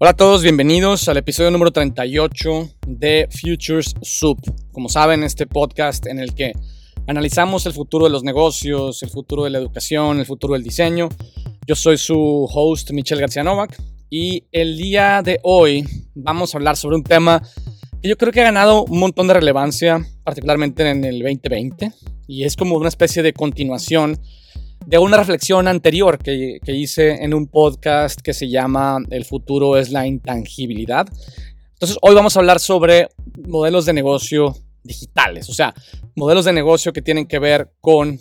Hola 0.00 0.12
a 0.12 0.16
todos, 0.16 0.44
bienvenidos 0.44 1.08
al 1.08 1.16
episodio 1.16 1.50
número 1.50 1.72
38 1.72 2.70
de 2.86 3.28
Futures 3.32 3.96
Soup. 4.00 4.38
Como 4.70 4.88
saben, 4.88 5.24
este 5.24 5.48
podcast 5.48 6.06
en 6.06 6.20
el 6.20 6.36
que 6.36 6.52
analizamos 7.08 7.66
el 7.66 7.72
futuro 7.72 8.04
de 8.04 8.12
los 8.12 8.22
negocios, 8.22 9.02
el 9.02 9.10
futuro 9.10 9.42
de 9.42 9.50
la 9.50 9.58
educación, 9.58 10.20
el 10.20 10.26
futuro 10.26 10.54
del 10.54 10.62
diseño. 10.62 11.08
Yo 11.66 11.74
soy 11.74 11.98
su 11.98 12.48
host, 12.48 12.92
Michelle 12.92 13.20
García 13.20 13.42
Novak, 13.42 13.76
y 14.08 14.44
el 14.52 14.76
día 14.76 15.20
de 15.20 15.40
hoy 15.42 15.84
vamos 16.14 16.54
a 16.54 16.58
hablar 16.58 16.76
sobre 16.76 16.94
un 16.94 17.02
tema 17.02 17.42
que 18.00 18.08
yo 18.08 18.16
creo 18.16 18.30
que 18.30 18.42
ha 18.42 18.44
ganado 18.44 18.84
un 18.84 19.00
montón 19.00 19.26
de 19.26 19.34
relevancia, 19.34 20.06
particularmente 20.22 20.88
en 20.88 21.04
el 21.04 21.18
2020, 21.18 21.90
y 22.28 22.44
es 22.44 22.54
como 22.54 22.76
una 22.76 22.88
especie 22.88 23.24
de 23.24 23.32
continuación 23.32 24.16
de 24.86 24.98
una 24.98 25.16
reflexión 25.16 25.68
anterior 25.68 26.18
que, 26.18 26.60
hice 26.66 27.22
en 27.22 27.34
un 27.34 27.46
podcast 27.46 28.20
que 28.20 28.32
se 28.32 28.48
llama 28.48 28.98
El 29.10 29.24
futuro 29.24 29.76
es 29.76 29.90
la 29.90 30.06
intangibilidad. 30.06 31.06
Entonces, 31.74 31.98
hoy 32.02 32.14
vamos 32.14 32.36
a 32.36 32.40
hablar 32.40 32.60
sobre 32.60 33.08
modelos 33.46 33.86
de 33.86 33.92
negocio 33.92 34.56
digitales, 34.82 35.48
o 35.50 35.54
sea, 35.54 35.74
modelos 36.14 36.44
de 36.44 36.52
negocio 36.52 36.92
que 36.92 37.02
tienen 37.02 37.26
que 37.26 37.38
ver 37.38 37.70
con 37.80 38.18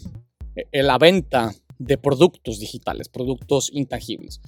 eh, 0.55 0.83
la 0.83 0.97
venta 0.97 1.53
de 1.79 1.97
productos 1.97 2.59
digitales, 2.59 3.07
productos 3.07 3.69
intangibles. 3.71 4.41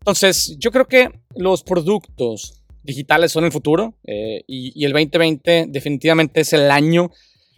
Entonces, 0.00 0.56
yo 0.58 0.70
creo 0.70 0.86
que 0.86 1.10
los 1.34 1.62
productos 1.62 2.62
digitales 2.82 3.32
son 3.32 3.44
el 3.44 3.52
futuro 3.52 3.94
eh, 4.04 4.42
y 4.46 4.84
el 4.84 4.92
2020 4.92 5.66
definitivamente 5.68 6.40
es 6.40 6.52
el 6.52 6.70
año 6.70 7.10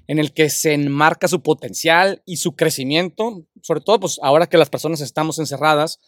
en 0.07 0.19
el 0.19 0.33
que 0.33 0.51
se 0.51 0.75
enmarca 0.75 1.29
su 1.29 1.43
potencial 1.43 2.23
y 2.27 2.37
su 2.37 2.55
crecimiento, 2.55 3.47
sobre 3.65 3.81
todo 3.81 3.99
pues 4.01 4.21
ahora 4.23 4.47
que 4.47 4.59
las 4.59 4.69
personas 4.69 5.01
estamos 5.01 5.39
encerradas 5.39 5.99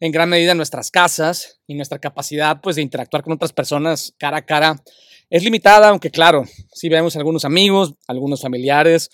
en 0.00 0.10
gran 0.10 0.28
medida 0.28 0.50
en 0.50 0.56
nuestras 0.56 0.90
casas 0.90 1.60
y 1.68 1.74
nuestra 1.74 2.00
capacidad 2.00 2.60
pues 2.60 2.74
de 2.74 2.82
interactuar 2.82 3.22
con 3.22 3.32
otras 3.32 3.52
personas 3.52 4.12
cara 4.18 4.38
a 4.38 4.44
cara 4.44 4.82
es 5.30 5.44
limitada, 5.44 5.88
aunque 5.88 6.10
claro, 6.10 6.44
sí 6.72 6.88
vemos 6.88 7.16
algunos 7.16 7.44
amigos, 7.44 7.94
algunos 8.08 8.42
familiares, 8.42 9.10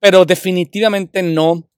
pero 0.00 0.24
definitivamente 0.24 1.22
no 1.22 1.70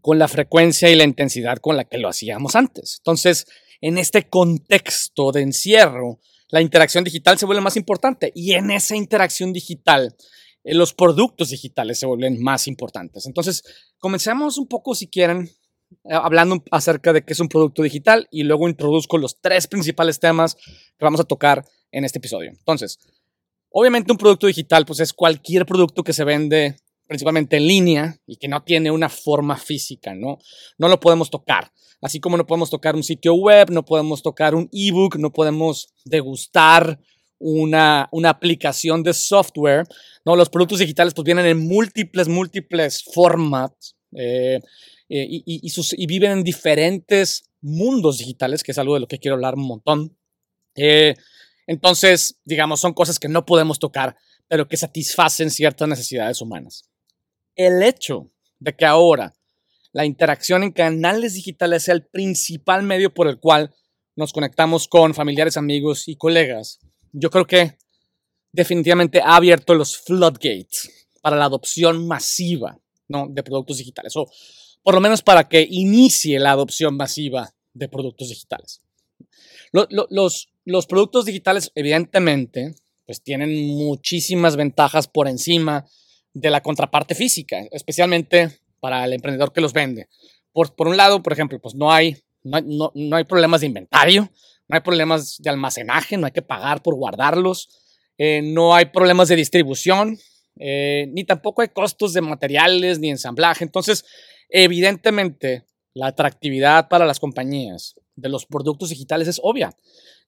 con 0.00 0.18
la 0.18 0.28
frecuencia 0.28 0.88
y 0.90 0.94
la 0.94 1.04
intensidad 1.04 1.58
con 1.58 1.76
la 1.76 1.84
que 1.84 1.98
lo 1.98 2.08
hacíamos 2.08 2.54
antes. 2.54 2.98
Entonces, 2.98 3.46
en 3.80 3.98
este 3.98 4.28
contexto 4.28 5.32
de 5.32 5.42
encierro, 5.42 6.20
la 6.50 6.60
interacción 6.60 7.04
digital 7.04 7.36
se 7.36 7.46
vuelve 7.46 7.62
más 7.62 7.76
importante 7.76 8.32
y 8.34 8.52
en 8.52 8.70
esa 8.70 8.94
interacción 8.94 9.52
digital 9.52 10.16
los 10.64 10.94
productos 10.94 11.50
digitales 11.50 11.98
se 11.98 12.06
vuelven 12.06 12.42
más 12.42 12.66
importantes. 12.66 13.26
Entonces, 13.26 13.62
comencemos 13.98 14.58
un 14.58 14.66
poco, 14.66 14.94
si 14.94 15.06
quieren, 15.08 15.50
eh, 16.04 16.12
hablando 16.12 16.62
acerca 16.70 17.12
de 17.12 17.22
qué 17.22 17.32
es 17.32 17.40
un 17.40 17.48
producto 17.48 17.82
digital 17.82 18.28
y 18.30 18.44
luego 18.44 18.68
introduzco 18.68 19.18
los 19.18 19.40
tres 19.40 19.66
principales 19.66 20.20
temas 20.20 20.54
que 20.54 21.04
vamos 21.04 21.20
a 21.20 21.24
tocar 21.24 21.64
en 21.90 22.04
este 22.04 22.18
episodio. 22.18 22.50
Entonces, 22.50 22.98
obviamente 23.70 24.12
un 24.12 24.18
producto 24.18 24.46
digital 24.46 24.86
pues 24.86 25.00
es 25.00 25.12
cualquier 25.12 25.66
producto 25.66 26.04
que 26.04 26.12
se 26.12 26.24
vende 26.24 26.76
principalmente 27.08 27.56
en 27.56 27.66
línea 27.66 28.20
y 28.24 28.36
que 28.36 28.46
no 28.46 28.62
tiene 28.62 28.90
una 28.92 29.08
forma 29.08 29.56
física, 29.56 30.14
¿no? 30.14 30.38
No 30.78 30.86
lo 30.86 31.00
podemos 31.00 31.28
tocar. 31.28 31.72
Así 32.00 32.20
como 32.20 32.36
no 32.36 32.46
podemos 32.46 32.70
tocar 32.70 32.94
un 32.94 33.02
sitio 33.02 33.34
web, 33.34 33.70
no 33.70 33.84
podemos 33.84 34.22
tocar 34.22 34.54
un 34.54 34.68
ebook, 34.72 35.16
no 35.16 35.32
podemos 35.32 35.92
degustar 36.04 37.00
una, 37.40 38.08
una 38.12 38.30
aplicación 38.30 39.02
de 39.02 39.12
software. 39.12 39.84
¿no? 40.24 40.36
Los 40.36 40.50
productos 40.50 40.78
digitales 40.78 41.14
pues 41.14 41.24
vienen 41.24 41.46
en 41.46 41.66
múltiples, 41.66 42.28
múltiples 42.28 43.02
formas 43.12 43.96
eh, 44.16 44.60
y, 45.08 45.42
y, 45.44 46.06
viven 46.06 46.30
en 46.30 46.44
diferentes 46.44 47.50
mundos 47.60 48.18
digitales, 48.18 48.62
que 48.62 48.70
es 48.70 48.78
algo 48.78 48.94
de 48.94 49.00
lo 49.00 49.08
que 49.08 49.18
quiero 49.18 49.34
hablar 49.34 49.56
un 49.56 49.66
montón. 49.66 50.16
Eh, 50.76 51.14
entonces, 51.66 52.38
digamos, 52.44 52.80
son 52.80 52.94
cosas 52.94 53.18
que 53.18 53.28
no 53.28 53.44
podemos 53.44 53.78
tocar, 53.78 54.16
pero 54.46 54.68
que 54.68 54.76
satisfacen 54.76 55.50
ciertas 55.50 55.88
necesidades 55.88 56.40
humanas. 56.40 56.84
El 57.56 57.82
hecho 57.82 58.30
de 58.58 58.76
que 58.76 58.84
ahora 58.84 59.34
la 59.92 60.04
interacción 60.04 60.62
en 60.62 60.72
canales 60.72 61.34
digitales 61.34 61.84
sea 61.84 61.94
el 61.94 62.06
principal 62.06 62.82
medio 62.82 63.12
por 63.12 63.26
el 63.26 63.40
cual 63.40 63.74
nos 64.16 64.32
conectamos 64.32 64.86
con 64.86 65.14
familiares, 65.14 65.56
amigos 65.56 66.06
y 66.06 66.16
colegas, 66.16 66.80
yo 67.12 67.30
creo 67.30 67.46
que 67.46 67.76
definitivamente 68.52 69.20
ha 69.20 69.36
abierto 69.36 69.74
los 69.74 69.98
floodgates 69.98 71.08
para 71.22 71.36
la 71.36 71.44
adopción 71.44 72.06
masiva 72.06 72.78
¿no? 73.08 73.26
de 73.28 73.42
productos 73.42 73.78
digitales, 73.78 74.16
o 74.16 74.30
por 74.82 74.94
lo 74.94 75.00
menos 75.00 75.22
para 75.22 75.48
que 75.48 75.66
inicie 75.68 76.38
la 76.38 76.52
adopción 76.52 76.96
masiva 76.96 77.54
de 77.74 77.88
productos 77.88 78.28
digitales. 78.28 78.80
los, 79.72 80.48
los 80.64 80.86
productos 80.86 81.24
digitales, 81.24 81.70
evidentemente, 81.74 82.74
pues 83.06 83.22
tienen 83.22 83.66
muchísimas 83.76 84.56
ventajas 84.56 85.08
por 85.08 85.28
encima 85.28 85.86
de 86.32 86.50
la 86.50 86.62
contraparte 86.62 87.14
física, 87.14 87.66
especialmente 87.72 88.60
para 88.80 89.04
el 89.04 89.12
emprendedor 89.12 89.52
que 89.52 89.60
los 89.60 89.72
vende. 89.72 90.08
Por, 90.52 90.74
por 90.74 90.88
un 90.88 90.96
lado, 90.96 91.22
por 91.22 91.32
ejemplo, 91.32 91.60
pues 91.60 91.74
no 91.74 91.92
hay, 91.92 92.16
no, 92.42 92.92
no 92.94 93.16
hay 93.16 93.24
problemas 93.24 93.60
de 93.60 93.66
inventario, 93.66 94.30
no 94.70 94.76
hay 94.76 94.80
problemas 94.80 95.36
de 95.38 95.50
almacenaje, 95.50 96.16
no 96.16 96.26
hay 96.26 96.32
que 96.32 96.42
pagar 96.42 96.82
por 96.82 96.94
guardarlos, 96.94 97.68
eh, 98.16 98.40
no 98.42 98.74
hay 98.74 98.86
problemas 98.86 99.28
de 99.28 99.36
distribución, 99.36 100.16
eh, 100.58 101.06
ni 101.12 101.24
tampoco 101.24 101.62
hay 101.62 101.68
costos 101.68 102.12
de 102.12 102.20
materiales 102.20 103.00
ni 103.00 103.10
ensamblaje. 103.10 103.64
Entonces, 103.64 104.04
evidentemente, 104.48 105.66
la 105.92 106.08
atractividad 106.08 106.88
para 106.88 107.04
las 107.04 107.18
compañías 107.18 107.96
de 108.14 108.28
los 108.28 108.46
productos 108.46 108.90
digitales 108.90 109.26
es 109.26 109.40
obvia. 109.42 109.76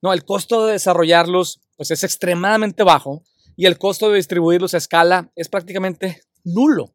No, 0.01 0.13
el 0.13 0.25
costo 0.25 0.67
de 0.67 0.73
desarrollarlos 0.73 1.61
pues, 1.77 1.93
es 1.93 2.03
extremadamente 2.03 2.83
bajo 2.83 3.23
y 3.57 3.67
el 3.67 3.79
costo 3.79 4.11
de 4.11 4.17
distribuirlos 4.17 4.75
a 4.75 4.79
escala 4.79 5.31
es 5.37 5.49
prácticamente 5.49 6.23
nulo. 6.43 6.95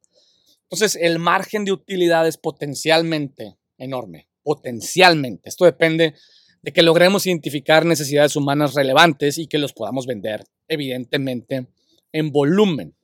Entonces, 0.64 0.98
el 1.00 1.18
margen 1.20 1.64
de 1.64 1.72
utilidad 1.72 2.28
es 2.28 2.38
potencialmente 2.38 3.58
enorme, 3.78 4.28
potencialmente. 4.44 5.48
Esto 5.48 5.64
depende 5.64 6.14
de 6.62 6.74
que 6.74 6.82
logremos 6.82 7.26
identificar 7.26 7.86
necesidades 7.86 8.36
humanas 8.36 8.74
relevantes 8.74 9.38
y 9.38 9.48
que 9.48 9.58
los 9.58 9.74
podamos 9.74 10.06
vender, 10.06 10.44
evidentemente, 10.68 11.68
en 12.12 12.32
volumen. 12.32 12.96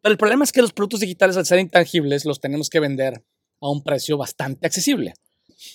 Pero 0.00 0.12
el 0.12 0.18
problema 0.18 0.44
es 0.44 0.52
que 0.52 0.62
los 0.62 0.72
productos 0.72 1.00
digitales, 1.00 1.36
al 1.36 1.46
ser 1.46 1.58
intangibles, 1.58 2.24
los 2.24 2.40
tenemos 2.40 2.68
que 2.68 2.80
vender 2.80 3.24
a 3.60 3.70
un 3.70 3.82
precio 3.82 4.16
bastante 4.16 4.66
accesible. 4.66 5.14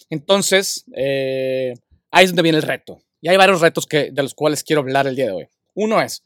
Entonces, 0.10 0.84
eh, 0.96 1.74
ahí 2.12 2.26
es 2.26 2.32
donde 2.32 2.44
viene 2.44 2.58
el 2.58 2.64
reto. 2.64 3.00
Y 3.22 3.30
hay 3.30 3.38
varios 3.38 3.62
retos 3.62 3.86
que, 3.86 4.12
de 4.12 4.24
los 4.24 4.34
cuales 4.34 4.64
quiero 4.64 4.82
hablar 4.82 5.08
el 5.08 5.16
día 5.16 5.28
de 5.28 5.32
hoy. 5.32 5.48
Uno 5.74 6.02
es, 6.02 6.24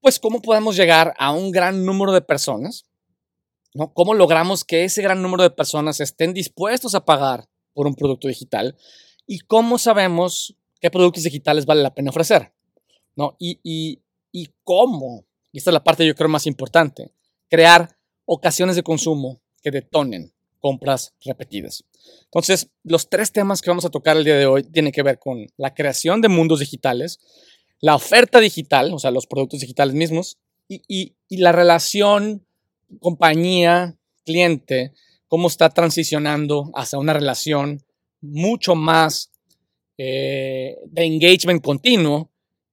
pues, 0.00 0.18
¿cómo 0.18 0.42
podemos 0.42 0.76
llegar 0.76 1.14
a 1.18 1.32
un 1.32 1.50
gran 1.50 1.84
número 1.84 2.12
de 2.12 2.22
personas? 2.22 2.86
¿no? 3.74 3.92
¿Cómo 3.92 4.14
logramos 4.14 4.64
que 4.64 4.84
ese 4.84 5.02
gran 5.02 5.22
número 5.22 5.42
de 5.42 5.50
personas 5.50 6.00
estén 6.00 6.32
dispuestos 6.32 6.94
a 6.94 7.04
pagar 7.04 7.48
por 7.72 7.86
un 7.86 7.94
producto 7.94 8.28
digital 8.28 8.76
y 9.26 9.40
cómo 9.40 9.78
sabemos 9.78 10.56
qué 10.80 10.90
productos 10.90 11.24
digitales 11.24 11.66
vale 11.66 11.82
la 11.82 11.94
pena 11.94 12.10
ofrecer, 12.10 12.52
¿no? 13.16 13.36
Y, 13.38 13.60
y, 13.62 14.02
y 14.32 14.50
cómo, 14.62 15.26
y 15.52 15.58
esta 15.58 15.70
es 15.70 15.74
la 15.74 15.84
parte 15.84 16.06
yo 16.06 16.14
creo 16.14 16.28
más 16.28 16.46
importante, 16.46 17.12
crear 17.48 17.98
ocasiones 18.24 18.76
de 18.76 18.82
consumo 18.82 19.40
que 19.62 19.70
detonen 19.70 20.32
compras 20.60 21.14
repetidas. 21.24 21.84
Entonces, 22.24 22.70
los 22.82 23.08
tres 23.08 23.32
temas 23.32 23.62
que 23.62 23.70
vamos 23.70 23.84
a 23.84 23.90
tocar 23.90 24.16
el 24.16 24.24
día 24.24 24.36
de 24.36 24.46
hoy 24.46 24.62
tienen 24.64 24.92
que 24.92 25.02
ver 25.02 25.18
con 25.18 25.46
la 25.56 25.74
creación 25.74 26.20
de 26.20 26.28
mundos 26.28 26.60
digitales, 26.60 27.20
la 27.80 27.94
oferta 27.94 28.40
digital, 28.40 28.92
o 28.92 28.98
sea, 28.98 29.10
los 29.10 29.26
productos 29.26 29.60
digitales 29.60 29.94
mismos, 29.94 30.38
y, 30.68 30.82
y, 30.88 31.14
y 31.28 31.36
la 31.38 31.52
relación 31.52 32.46
compañía-cliente, 33.00 34.92
cómo 35.28 35.48
está 35.48 35.70
transicionando 35.70 36.70
hacia 36.74 36.98
una 36.98 37.12
relación 37.12 37.85
mucho 38.26 38.74
más 38.74 39.30
eh, 39.98 40.76
de 40.86 41.04
engagement 41.04 41.62
continuo 41.62 42.30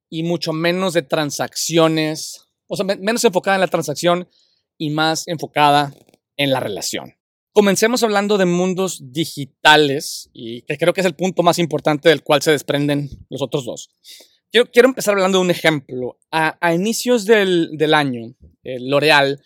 y 0.10 0.24
mucho 0.24 0.54
menos 0.54 0.94
de 0.94 1.01
transacciones, 1.01 2.48
o 2.68 2.75
sea, 2.75 2.86
menos 2.86 3.24
enfocada 3.24 3.56
en 3.56 3.62
la 3.62 3.68
transacción 3.68 4.28
y 4.78 4.89
más 4.89 5.28
enfocada 5.28 5.94
en 6.38 6.51
la 6.51 6.60
relación. 6.60 7.16
Comencemos 7.54 8.01
hablando 8.01 8.39
de 8.39 8.45
mundos 8.45 9.12
digitales 9.12 10.30
y 10.33 10.63
que 10.63 10.78
creo 10.78 10.94
que 10.94 11.01
es 11.01 11.07
el 11.07 11.16
punto 11.16 11.44
más 11.44 11.60
importante 11.60 12.10
del 12.10 12.24
cual 12.24 12.42
se 12.42 12.51
desprenden 12.51 13.10
los 13.30 13.44
otros 13.44 13.66
dos. 13.66 13.89
Quiero, 14.51 14.72
quiero 14.72 14.88
empezar 14.88 15.13
hablando 15.13 15.38
de 15.38 15.44
un 15.44 15.51
ejemplo. 15.51 16.18
A, 16.31 16.74
inicios 16.74 17.25
del, 17.25 17.94
año, 17.94 18.33
eh, 18.63 18.80
L'Oreal, 18.80 19.39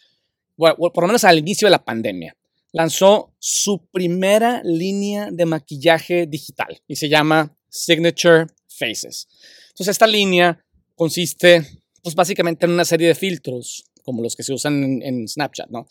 bueno, 0.55 0.75
por 0.77 1.03
lo 1.03 1.07
menos 1.07 1.25
al 1.25 1.37
inicio 1.37 1.65
de 1.65 1.71
la 1.71 1.83
pandemia, 1.83 2.36
lanzó 2.71 3.33
su 3.39 3.87
primera 3.91 4.61
línea 4.63 5.29
de 5.31 5.45
maquillaje 5.45 6.27
digital 6.27 6.81
y 6.87 6.95
se 6.95 7.09
llama 7.09 7.57
Signature 7.69 8.47
Faces. 8.67 9.27
Entonces 9.69 9.89
esta 9.89 10.07
línea 10.07 10.63
consiste 10.95 11.65
pues 12.01 12.15
básicamente 12.15 12.65
en 12.65 12.71
una 12.71 12.85
serie 12.85 13.07
de 13.07 13.15
filtros 13.15 13.83
como 14.07 14.23
los 14.23 14.37
que 14.37 14.43
se 14.43 14.53
usan 14.53 15.01
en, 15.03 15.27
Snapchat, 15.27 15.69
¿no? 15.69 15.85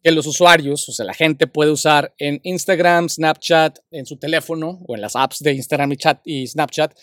Que 0.00 0.12
los 0.12 0.28
usuarios, 0.28 0.88
o 0.88 0.92
sea, 0.92 1.04
la 1.04 1.12
gente 1.12 1.48
puede 1.48 1.72
usar 1.72 2.14
en 2.18 2.40
Instagram, 2.44 3.08
Snapchat, 3.08 3.80
en 3.90 4.06
su 4.06 4.16
teléfono 4.16 4.78
o 4.86 4.94
en 4.94 5.00
las 5.00 5.16
apps 5.16 5.40
de 5.40 5.54
Instagram 5.54 5.90
y, 5.90 5.96
chat 5.96 6.20
y 6.24 6.46
Snapchat 6.46 6.96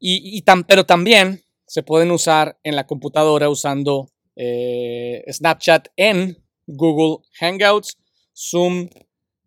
Y, 0.00 0.42
pero 0.66 0.86
también 0.86 1.44
se 1.66 1.82
pueden 1.82 2.10
usar 2.10 2.58
en 2.62 2.74
la 2.74 2.86
computadora 2.86 3.50
usando 3.50 4.10
eh, 4.34 5.22
Snapchat 5.30 5.88
en 5.96 6.42
Google 6.66 7.22
Hangouts, 7.38 7.98
Zoom, 8.38 8.88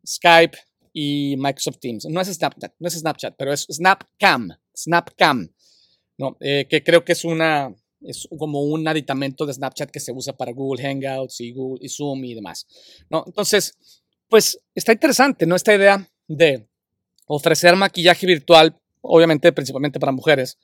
Skype 0.06 0.58
y 0.94 1.36
Microsoft 1.38 1.80
Teams. 1.80 2.06
No 2.06 2.20
es 2.20 2.28
Snapchat, 2.28 2.74
no 2.80 2.88
es 2.88 2.94
Snapchat, 2.96 3.36
pero 3.38 3.54
es 3.54 3.66
Snapcam, 3.72 4.50
Snapcam, 4.76 5.54
¿no? 6.18 6.38
Eh, 6.42 6.68
que 6.70 6.84
creo 6.84 7.06
que 7.06 7.14
es 7.14 7.24
una 7.24 7.74
es 8.04 8.28
como 8.38 8.64
un 8.64 8.88
aditamento 8.88 9.46
de 9.46 9.54
Snapchat 9.54 9.92
que 9.92 10.00
se 10.00 10.12
usa 10.12 10.34
para 10.36 10.52
Google 10.52 10.82
Hangouts 10.82 11.40
y 11.42 11.52
Google 11.54 11.86
y 11.86 11.90
Zoom 11.90 12.26
y 12.26 12.34
demás, 12.34 12.66
¿no? 13.10 13.24
Entonces, 13.28 13.78
pues 14.28 14.60
está 14.74 14.92
interesante, 14.92 15.46
¿no? 15.46 15.56
Esta 15.56 15.76
idea 15.76 16.10
de 16.28 16.68
ofrecer 17.28 17.76
maquillaje 17.76 18.26
virtual, 18.26 18.76
obviamente 19.02 19.52
principalmente 19.52 20.00
para 20.00 20.12
mujeres, 20.12 20.58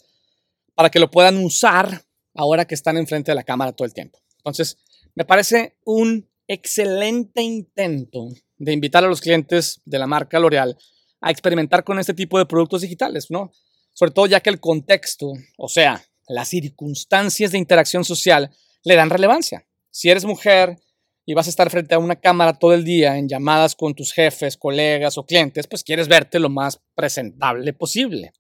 para 0.74 0.90
que 0.90 1.00
lo 1.00 1.12
puedan 1.12 1.38
usar 1.38 2.04
ahora 2.34 2.66
que 2.66 2.76
están 2.76 2.98
enfrente 2.98 3.32
de 3.32 3.36
la 3.36 3.44
cámara 3.44 3.72
todo 3.72 3.86
el 3.86 3.94
tiempo. 3.94 4.20
Entonces, 4.38 4.78
me 5.16 5.26
parece 5.26 5.78
un 5.86 6.28
excelente 6.48 7.42
intento 7.42 8.30
de 8.58 8.74
invitar 8.74 9.04
a 9.04 9.08
los 9.08 9.22
clientes 9.22 9.82
de 9.86 10.00
la 10.00 10.08
marca 10.08 10.40
L'Oreal 10.40 10.78
a 11.22 11.32
experimentar 11.32 11.84
con 11.84 12.00
este 12.00 12.14
tipo 12.14 12.38
de 12.38 12.46
productos 12.46 12.82
digitales, 12.82 13.28
¿no? 13.30 13.52
Sobre 13.94 14.12
todo 14.12 14.28
ya 14.28 14.40
que 14.40 14.50
el 14.50 14.60
contexto, 14.60 15.34
o 15.58 15.68
sea, 15.68 16.04
las 16.28 16.50
circunstancias 16.50 17.52
de 17.52 17.58
interacción 17.58 18.04
social 18.06 18.52
le 18.84 18.96
dan 18.96 19.10
relevancia. 19.10 19.68
Si 19.90 20.10
eres 20.10 20.26
mujer 20.26 20.78
y 21.26 21.34
vas 21.34 21.48
a 21.48 21.50
estar 21.50 21.70
frente 21.70 21.96
a 21.96 22.00
una 22.00 22.16
cámara 22.16 22.54
todo 22.54 22.74
el 22.74 22.84
día 22.84 23.18
en 23.18 23.28
llamadas 23.28 23.76
con 23.76 23.96
tus 23.96 24.14
jefes, 24.14 24.58
colegas 24.58 25.18
o 25.18 25.26
clientes, 25.26 25.68
pues 25.68 25.84
quieres 25.84 26.08
verte 26.08 26.40
lo 26.40 26.50
más 26.50 26.80
presentable 26.96 27.74
posible. 27.74 28.32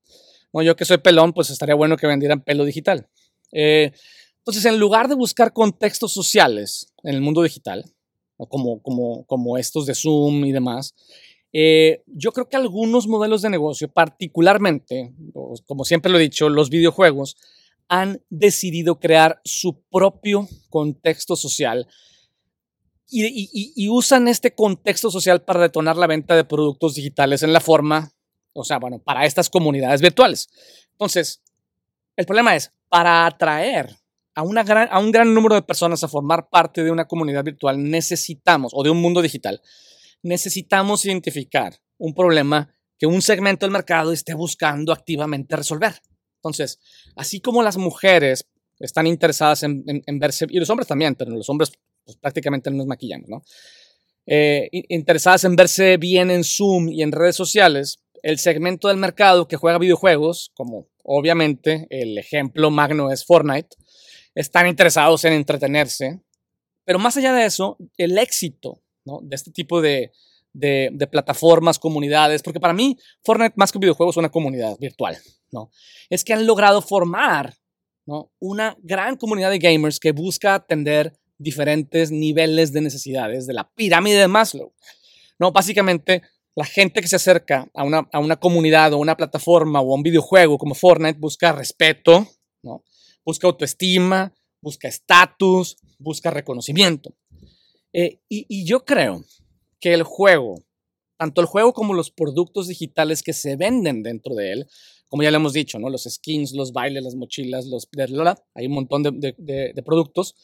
No, 0.53 0.61
yo 0.61 0.75
que 0.75 0.85
soy 0.85 0.99
pelón, 0.99 1.33
pues 1.33 1.49
estaría 1.49 1.75
bueno 1.75 1.97
que 1.97 2.07
vendieran 2.07 2.41
pelo 2.41 2.63
digital. 2.63 3.09
Eh, 3.51 3.91
entonces, 4.37 4.65
en 4.65 4.79
lugar 4.79 5.09
de 5.09 5.15
buscar 5.15 5.51
contextos 5.51 6.13
sociales 6.13 6.93
en 7.03 7.15
el 7.15 7.21
mundo 7.21 7.43
digital, 7.43 7.83
como, 8.37 8.81
como, 8.81 9.25
como 9.25 9.57
estos 9.57 9.85
de 9.85 9.95
Zoom 9.95 10.45
y 10.45 10.51
demás, 10.51 10.95
eh, 11.53 12.03
yo 12.05 12.31
creo 12.31 12.49
que 12.49 12.57
algunos 12.57 13.07
modelos 13.07 13.41
de 13.41 13.49
negocio, 13.49 13.87
particularmente, 13.87 15.13
como 15.65 15.85
siempre 15.85 16.11
lo 16.11 16.19
he 16.19 16.21
dicho, 16.21 16.49
los 16.49 16.69
videojuegos, 16.69 17.37
han 17.87 18.21
decidido 18.29 18.99
crear 18.99 19.41
su 19.43 19.81
propio 19.89 20.47
contexto 20.69 21.35
social 21.35 21.87
y, 23.09 23.87
usan 23.89 24.27
este 24.27 24.53
contexto 24.53 25.09
social 25.09 25.41
para 25.43 25.61
detonar 25.61 25.95
la 25.95 26.07
venta 26.07 26.35
de 26.35 26.43
productos 26.43 26.95
digitales 26.95 27.41
en 27.43 27.53
la 27.53 27.61
forma, 27.61 28.11
o 28.53 28.63
sea, 28.63 28.79
bueno, 28.79 28.99
para 28.99 29.25
estas 29.25 29.49
comunidades 29.49 30.01
virtuales. 30.01 30.49
Entonces, 30.91 31.41
el 32.17 32.25
problema 32.25 32.55
es, 32.55 32.71
para 32.89 33.25
atraer 33.25 33.95
a, 34.37 34.43
una 34.43 34.63
gran, 34.63 34.87
a 34.91 34.99
un 34.99 35.11
gran 35.11 35.33
número 35.33 35.55
de 35.55 35.63
personas 35.63 36.03
a 36.03 36.07
formar 36.07 36.47
parte 36.47 36.83
de 36.83 36.91
una 36.91 37.07
comunidad 37.07 37.43
virtual, 37.43 37.81
necesitamos, 37.89 38.71
o 38.75 38.83
de 38.83 38.91
un 38.91 39.01
mundo 39.01 39.23
digital, 39.23 39.59
necesitamos 40.21 41.03
identificar 41.05 41.73
un 41.97 42.13
problema 42.13 42.71
que 42.99 43.07
un 43.07 43.23
segmento 43.23 43.65
del 43.65 43.73
mercado 43.73 44.13
esté 44.13 44.35
buscando 44.35 44.93
activamente 44.93 45.55
resolver. 45.55 45.95
Entonces, 46.35 46.79
así 47.15 47.41
como 47.41 47.63
las 47.63 47.77
mujeres 47.77 48.45
están 48.79 49.07
interesadas 49.07 49.63
en, 49.63 49.83
verse, 50.19 50.45
y 50.49 50.59
los 50.59 50.69
hombres 50.69 50.87
también, 50.87 51.15
pero 51.15 51.31
los 51.31 51.49
hombres 51.49 51.71
pues, 52.05 52.17
prácticamente 52.17 52.69
no 52.69 52.77
nos 52.77 52.85
maquillamos, 52.85 53.27
¿no? 53.27 53.41
Eh, 54.27 54.69
interesadas 54.71 55.45
en 55.45 55.55
verse 55.55 55.97
bien 55.97 56.29
en 56.29 56.43
Zoom 56.43 56.89
y 56.89 57.01
en 57.01 57.11
redes 57.11 57.35
sociales, 57.35 58.03
el 58.21 58.37
segmento 58.37 58.87
del 58.89 58.97
mercado 58.97 59.47
que 59.47 59.55
juega 59.55 59.79
videojuegos, 59.79 60.51
como 60.53 60.89
obviamente 61.03 61.87
el 61.89 62.19
ejemplo 62.19 62.69
magno 62.69 63.11
es 63.11 63.25
Fortnite, 63.25 63.75
están 64.37 64.67
interesados 64.67 65.25
en 65.25 65.33
entretenerse. 65.33 66.21
Pero 66.85 66.99
más 66.99 67.17
allá 67.17 67.33
de 67.33 67.45
eso, 67.45 67.77
el 67.97 68.17
éxito 68.17 68.81
de 69.03 69.35
este 69.35 69.51
tipo 69.51 69.81
de, 69.81 70.11
de, 70.53 71.07
plataformas, 71.07 71.79
comunidades, 71.79 72.43
porque 72.43 72.59
para 72.59 72.73
mí 72.73 72.97
Fortnite 73.23 73.53
más 73.55 73.71
que 73.71 73.77
un 73.77 73.81
videojuego 73.81 74.11
es 74.11 74.17
una 74.17 74.29
comunidad 74.29 74.77
virtual, 74.79 75.17
¿no? 75.51 75.71
Es 76.09 76.23
que 76.23 76.33
han 76.33 76.45
logrado 76.45 76.81
formar 76.81 77.55
¿no? 78.05 78.31
una 78.39 78.77
gran 78.81 79.17
comunidad 79.17 79.49
de 79.49 79.59
gamers 79.59 79.99
que 79.99 80.11
busca 80.11 80.55
atender 80.55 81.17
diferentes 81.37 82.11
niveles 82.11 82.71
de 82.73 82.81
necesidades 82.81 83.47
de 83.47 83.53
la 83.53 83.69
pirámide 83.73 84.19
de 84.19 84.27
Maslow. 84.27 84.73
¿no? 85.39 85.51
Básicamente, 85.51 86.21
la 86.55 86.65
gente 86.65 87.01
que 87.01 87.07
se 87.07 87.17
acerca 87.17 87.69
a 87.73 87.83
una, 87.83 88.07
a 88.11 88.19
una 88.19 88.37
comunidad 88.37 88.93
o 88.93 88.97
una 88.97 89.17
plataforma 89.17 89.81
o 89.81 89.91
a 89.91 89.95
un 89.95 90.03
videojuego 90.03 90.57
como 90.57 90.73
Fortnite 90.73 91.19
busca 91.19 91.51
respeto. 91.51 92.27
Busca 93.27 93.45
autoestima, 93.45 94.33
busca 94.61 94.87
estatus, 94.87 95.75
busca 95.99 96.31
reconocimiento. 96.31 97.13
Eh, 97.91 98.21
y, 98.29 98.65
yo 98.65 98.85
creo 98.85 99.25
que 99.81 99.93
el 99.93 100.03
juego, 100.03 100.63
tanto 101.17 101.41
el 101.41 101.47
juego 101.47 101.73
como 101.73 101.93
los 101.93 102.09
productos 102.09 102.69
digitales 102.69 103.21
que 103.21 103.33
se 103.33 103.57
venden 103.57 104.01
dentro 104.01 104.33
de 104.33 104.53
él, 104.53 104.67
como 105.09 105.23
ya 105.23 105.31
le 105.31 105.35
hemos 105.35 105.51
dicho, 105.51 105.77
¿no? 105.77 105.89
Los 105.89 106.03
skins, 106.03 106.53
los 106.53 106.71
bailes, 106.71 107.03
las 107.03 107.15
mochilas, 107.15 107.65
los 107.65 107.89
hay 108.55 108.67
un 108.67 108.73
montón 108.73 109.03
de, 109.03 109.83
productos, 109.85 110.35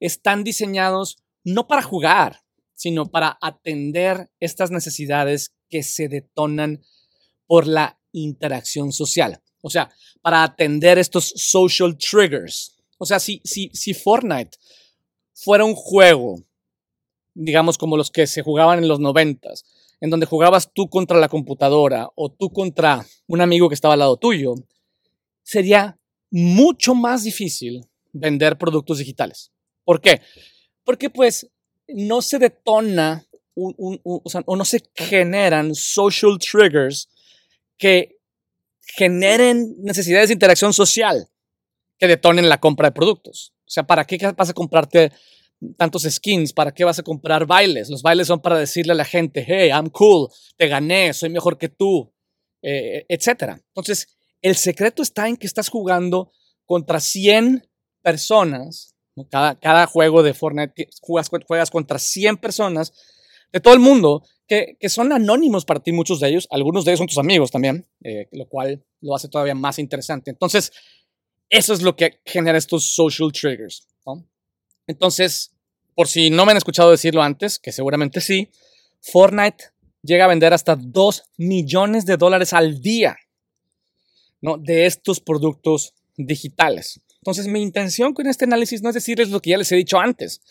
están 0.00 0.42
diseñados 0.42 1.18
no 1.44 1.68
para 1.68 1.82
jugar, 1.82 2.40
sino 2.74 3.12
para 3.12 3.38
atender 3.42 4.28
estas 4.40 4.72
necesidades 4.72 5.54
que 5.68 5.84
se 5.84 6.08
detonan 6.08 6.82
por 7.46 7.68
la 7.68 8.00
interacción 8.10 8.90
social. 8.90 9.40
O 9.64 9.70
sea, 9.70 9.90
para 10.20 10.42
atender 10.42 10.98
estos 10.98 11.32
social 11.36 11.96
triggers. 11.96 12.76
O 12.98 13.06
sea, 13.06 13.18
si, 13.18 13.40
si, 13.44 13.70
si 13.72 13.94
Fortnite 13.94 14.58
fuera 15.32 15.64
un 15.64 15.74
juego 15.74 16.44
digamos, 17.34 17.76
como 17.76 17.96
los 17.96 18.10
que 18.10 18.26
se 18.26 18.42
jugaban 18.42 18.78
en 18.78 18.88
los 18.88 19.00
noventas, 19.00 19.64
en 20.00 20.10
donde 20.10 20.26
jugabas 20.26 20.72
tú 20.72 20.88
contra 20.88 21.18
la 21.18 21.28
computadora 21.28 22.08
o 22.14 22.30
tú 22.30 22.50
contra 22.50 23.04
un 23.26 23.40
amigo 23.40 23.68
que 23.68 23.74
estaba 23.74 23.94
al 23.94 24.00
lado 24.00 24.16
tuyo, 24.16 24.54
sería 25.42 25.98
mucho 26.30 26.94
más 26.94 27.24
difícil 27.24 27.86
vender 28.12 28.56
productos 28.56 28.98
digitales. 28.98 29.50
¿Por 29.84 30.00
qué? 30.00 30.20
Porque 30.84 31.10
pues 31.10 31.50
no 31.88 32.22
se 32.22 32.38
detona 32.38 33.26
o, 33.56 34.56
no 34.56 34.64
se 34.64 34.82
generan 34.94 35.74
social 35.74 36.38
triggers 36.38 37.08
que 37.76 38.13
generen 38.86 39.74
necesidades 39.78 40.28
de 40.28 40.34
interacción 40.34 40.72
social 40.72 41.28
que 41.98 42.06
detonen 42.06 42.48
la 42.48 42.60
compra 42.60 42.88
de 42.88 42.92
productos. 42.92 43.54
O 43.60 43.70
sea, 43.70 43.84
¿para 43.84 44.04
qué 44.04 44.18
vas 44.36 44.50
a 44.50 44.54
comprarte 44.54 45.12
tantos 45.76 46.02
skins? 46.02 46.52
¿Para 46.52 46.72
qué 46.72 46.84
vas 46.84 46.98
a 46.98 47.02
comprar 47.02 47.46
bailes? 47.46 47.88
Los 47.88 48.02
bailes 48.02 48.26
son 48.26 48.40
para 48.40 48.58
decirle 48.58 48.92
a 48.92 48.96
la 48.96 49.04
gente, 49.04 49.44
hey, 49.46 49.70
I'm 49.70 49.90
cool, 49.90 50.28
te 50.56 50.68
gané, 50.68 51.12
soy 51.14 51.30
mejor 51.30 51.58
que 51.58 51.68
tú, 51.68 52.12
eh, 52.62 53.06
etc. 53.08 53.56
Entonces, 53.68 54.08
el 54.42 54.56
secreto 54.56 55.02
está 55.02 55.28
en 55.28 55.36
que 55.36 55.46
estás 55.46 55.68
jugando 55.68 56.32
contra 56.66 57.00
100 57.00 57.68
personas. 58.02 58.94
Cada, 59.30 59.58
cada 59.58 59.86
juego 59.86 60.22
de 60.22 60.34
Fortnite 60.34 60.88
juegas, 61.00 61.30
juegas 61.46 61.70
contra 61.70 61.98
100 61.98 62.36
personas 62.38 62.92
de 63.52 63.60
todo 63.60 63.74
el 63.74 63.80
mundo 63.80 64.24
que, 64.46 64.76
son 64.88 65.12
anónimos 65.12 65.64
para 65.64 65.80
ti, 65.80 65.92
muchos 65.92 66.20
de 66.20 66.28
ellos. 66.28 66.46
Algunos 66.50 66.84
de 66.84 66.92
ellos 66.92 66.98
son 66.98 67.06
tus 67.06 67.18
amigos 67.18 67.50
también, 67.50 67.86
eh, 68.02 68.28
lo 68.32 68.46
cual 68.46 68.84
lo 69.00 69.14
hace 69.14 69.28
todavía 69.28 69.54
más 69.54 69.78
interesante. 69.78 70.30
Entonces, 70.30 70.72
eso 71.48 71.72
es 71.72 71.82
lo 71.82 71.96
que 71.96 72.20
genera 72.24 72.58
estos 72.58 72.94
social 72.94 73.32
triggers. 73.32 73.86
Entonces, 74.86 75.52
por 75.94 76.08
si 76.08 76.28
no 76.28 76.44
me 76.44 76.52
han 76.52 76.58
escuchado 76.58 76.90
decirlo 76.90 77.22
antes, 77.22 77.58
que 77.58 77.72
seguramente 77.72 78.20
sí, 78.20 78.50
Fortnite 79.00 79.64
llega 80.02 80.26
a 80.26 80.28
vender 80.28 80.52
hasta 80.52 80.76
2 80.76 81.22
millones 81.38 82.04
de 82.04 82.16
dólares 82.16 82.52
al 82.52 82.80
día 82.80 83.16
¿no? 84.42 84.58
de 84.58 84.84
estos 84.84 85.20
productos 85.20 85.94
digitales. 86.16 87.00
Entonces, 87.16 87.46
mi 87.46 87.62
intención 87.62 88.12
con 88.12 88.26
este 88.26 88.44
análisis 88.44 88.82
no 88.82 88.90
es 88.90 88.94
decirles 88.94 89.30
lo 89.30 89.40
que 89.40 89.50
ya 89.50 89.58
les 89.58 89.72
he 89.72 89.76
dicho 89.76 89.98
antes, 89.98 90.42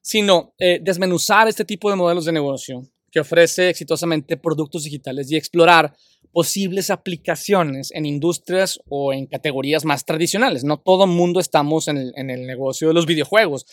sino 0.00 0.54
eh, 0.58 0.78
desmenuzar 0.80 1.48
este 1.48 1.66
tipo 1.66 1.90
de 1.90 1.96
modelos 1.96 2.24
de 2.24 2.32
negocio 2.32 2.88
que 3.16 3.20
ofrece 3.20 3.70
exitosamente 3.70 4.36
productos 4.36 4.84
digitales 4.84 5.32
y 5.32 5.36
explorar 5.36 5.96
posibles 6.32 6.90
aplicaciones 6.90 7.90
en 7.92 8.04
industrias 8.04 8.78
o 8.90 9.14
en 9.14 9.24
categorías 9.24 9.86
más 9.86 10.04
tradicionales. 10.04 10.64
No 10.64 10.76
todo 10.76 11.06
mundo 11.06 11.40
estamos 11.40 11.88
en 11.88 11.96
el, 11.96 12.12
en 12.16 12.28
el 12.28 12.46
negocio 12.46 12.88
de 12.88 12.94
los 12.94 13.06
videojuegos 13.06 13.64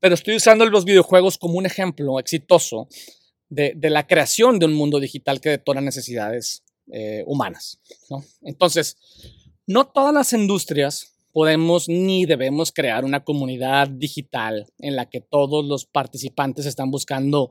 pero 0.00 0.14
estoy 0.14 0.36
usando 0.36 0.66
los 0.66 0.84
videojuegos 0.84 1.38
como 1.38 1.58
un 1.58 1.66
ejemplo 1.66 2.18
exitoso 2.18 2.88
de, 3.48 3.76
la 3.82 4.06
creación 4.06 4.58
de 4.58 4.66
un 4.66 4.74
mundo 4.74 5.00
digital 5.00 5.40
que 5.40 5.50
detona 5.50 5.80
necesidades 5.80 6.64
eh, 6.92 7.24
humanas. 7.26 7.80
Entonces, 8.42 8.96
no 9.66 9.86
todas 9.86 10.12
las 10.12 10.32
industrias 10.32 11.12
podemos 11.32 11.88
ni 11.88 12.24
debemos 12.24 12.72
crear 12.72 13.04
una 13.04 13.24
comunidad 13.24 13.88
digital 13.88 14.66
en 14.78 14.96
la 14.96 15.08
que 15.08 15.20
todos 15.20 15.64
los 15.64 15.86
participantes 15.86 16.66
están 16.66 16.90
buscando 16.90 17.50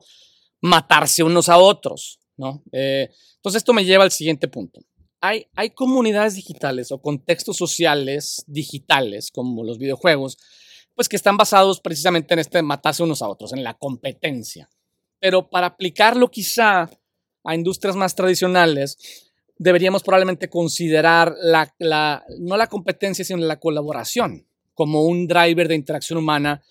matarse 0.66 1.22
unos 1.22 1.48
a 1.48 1.58
otros. 1.58 2.20
¿no? 2.36 2.62
Eh, 2.72 3.08
entonces, 3.36 3.60
esto 3.60 3.72
me 3.72 3.84
lleva 3.84 4.04
al 4.04 4.12
siguiente 4.12 4.48
punto. 4.48 4.80
hay, 5.20 5.46
hay 5.54 5.70
comunidades 5.70 6.34
digitales 6.34 6.92
o 6.92 7.00
contextos 7.00 7.56
sociales 7.56 8.44
digitales, 8.46 9.30
como 9.30 9.64
los 9.64 9.78
videojuegos, 9.78 10.36
pues 10.94 11.08
que 11.08 11.16
están 11.16 11.36
basados 11.36 11.80
precisamente 11.80 12.34
en 12.34 12.40
este 12.40 12.62
matarse 12.62 13.02
unos 13.02 13.22
a 13.22 13.28
otros, 13.28 13.52
en 13.52 13.64
la 13.64 13.74
competencia. 13.74 14.68
Pero 15.18 15.48
para 15.48 15.68
aplicarlo 15.68 16.30
quizá 16.30 16.90
a 17.44 17.54
industrias 17.54 17.96
más 17.96 18.14
tradicionales, 18.14 18.98
deberíamos 19.58 20.02
probablemente 20.02 20.48
considerar 20.48 21.34
la, 21.40 21.72
la, 21.78 22.24
no 22.38 22.56
la 22.56 22.66
competencia, 22.66 23.24
sino 23.24 23.44
la 23.44 23.60
colaboración 23.60 24.46
como 24.74 25.04
un 25.04 25.26
driver 25.26 25.68
de 25.68 25.74
interacción 25.74 26.18
humana 26.18 26.62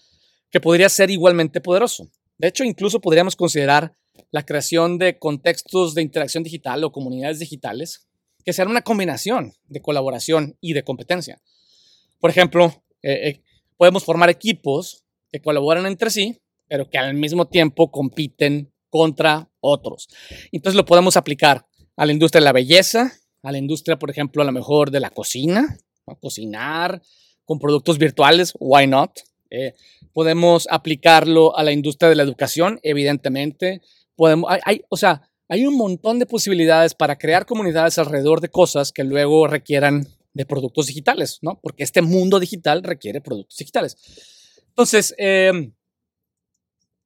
que 0.51 0.61
podría 0.61 0.89
ser 0.89 1.09
igualmente 1.09 1.59
poderoso. 1.59 2.09
De 2.37 2.47
hecho, 2.47 2.63
incluso 2.63 2.99
podríamos 2.99 3.35
considerar 3.35 3.95
la 4.31 4.45
creación 4.45 4.97
de 4.97 5.17
contextos 5.17 5.93
de 5.95 6.01
interacción 6.01 6.43
digital 6.43 6.83
o 6.83 6.91
comunidades 6.91 7.39
digitales 7.39 8.07
que 8.43 8.53
sean 8.53 8.69
una 8.69 8.81
combinación 8.81 9.53
de 9.67 9.81
colaboración 9.81 10.57
y 10.61 10.73
de 10.73 10.83
competencia. 10.83 11.41
Por 12.19 12.29
ejemplo, 12.29 12.83
eh, 13.01 13.29
eh, 13.29 13.41
podemos 13.77 14.03
formar 14.03 14.29
equipos 14.29 15.03
que 15.31 15.41
colaboran 15.41 15.85
entre 15.85 16.09
sí, 16.11 16.39
pero 16.67 16.89
que 16.89 16.97
al 16.97 17.13
mismo 17.15 17.47
tiempo 17.47 17.91
compiten 17.91 18.71
contra 18.89 19.49
otros. 19.59 20.07
Entonces 20.51 20.77
lo 20.77 20.85
podemos 20.85 21.17
aplicar 21.17 21.67
a 21.95 22.05
la 22.05 22.11
industria 22.11 22.39
de 22.39 22.45
la 22.45 22.53
belleza, 22.53 23.11
a 23.41 23.51
la 23.51 23.57
industria, 23.57 23.97
por 23.97 24.09
ejemplo, 24.09 24.41
a 24.41 24.45
lo 24.45 24.51
mejor 24.51 24.91
de 24.91 24.99
la 24.99 25.09
cocina, 25.09 25.77
a 26.07 26.15
cocinar 26.15 27.01
con 27.45 27.59
productos 27.59 27.97
virtuales, 27.97 28.53
why 28.59 28.87
not? 28.87 29.19
Eh, 29.49 29.73
podemos 30.15 30.65
aplicarlo 30.72 31.57
a 31.57 31.63
la 31.63 31.74
industria 31.74 32.07
de 32.07 32.15
la 32.15 32.24
educación, 32.24 32.79
evidentemente. 32.84 33.81
Podemos, 34.15 34.50
hay, 34.63 34.81
o 34.88 34.95
sea, 34.95 35.29
hay 35.50 35.67
un 35.67 35.75
montón 35.75 36.19
de 36.19 36.25
posibilidades 36.25 36.93
para 36.93 37.17
crear 37.17 37.45
comunidades 37.45 37.98
alrededor 37.98 38.39
de 38.39 38.48
cosas 38.48 38.93
que 38.93 39.03
luego 39.03 39.45
requieran 39.45 40.07
de 40.34 40.45
productos 40.45 40.88
digitales, 40.88 41.39
¿no? 41.41 41.60
Porque 41.62 41.84
este 41.84 42.01
mundo 42.01 42.39
digital 42.39 42.81
requiere 42.81 43.19
productos 43.19 43.57
digitales. 43.57 43.98
Entonces, 44.69 45.13
em, 45.17 45.74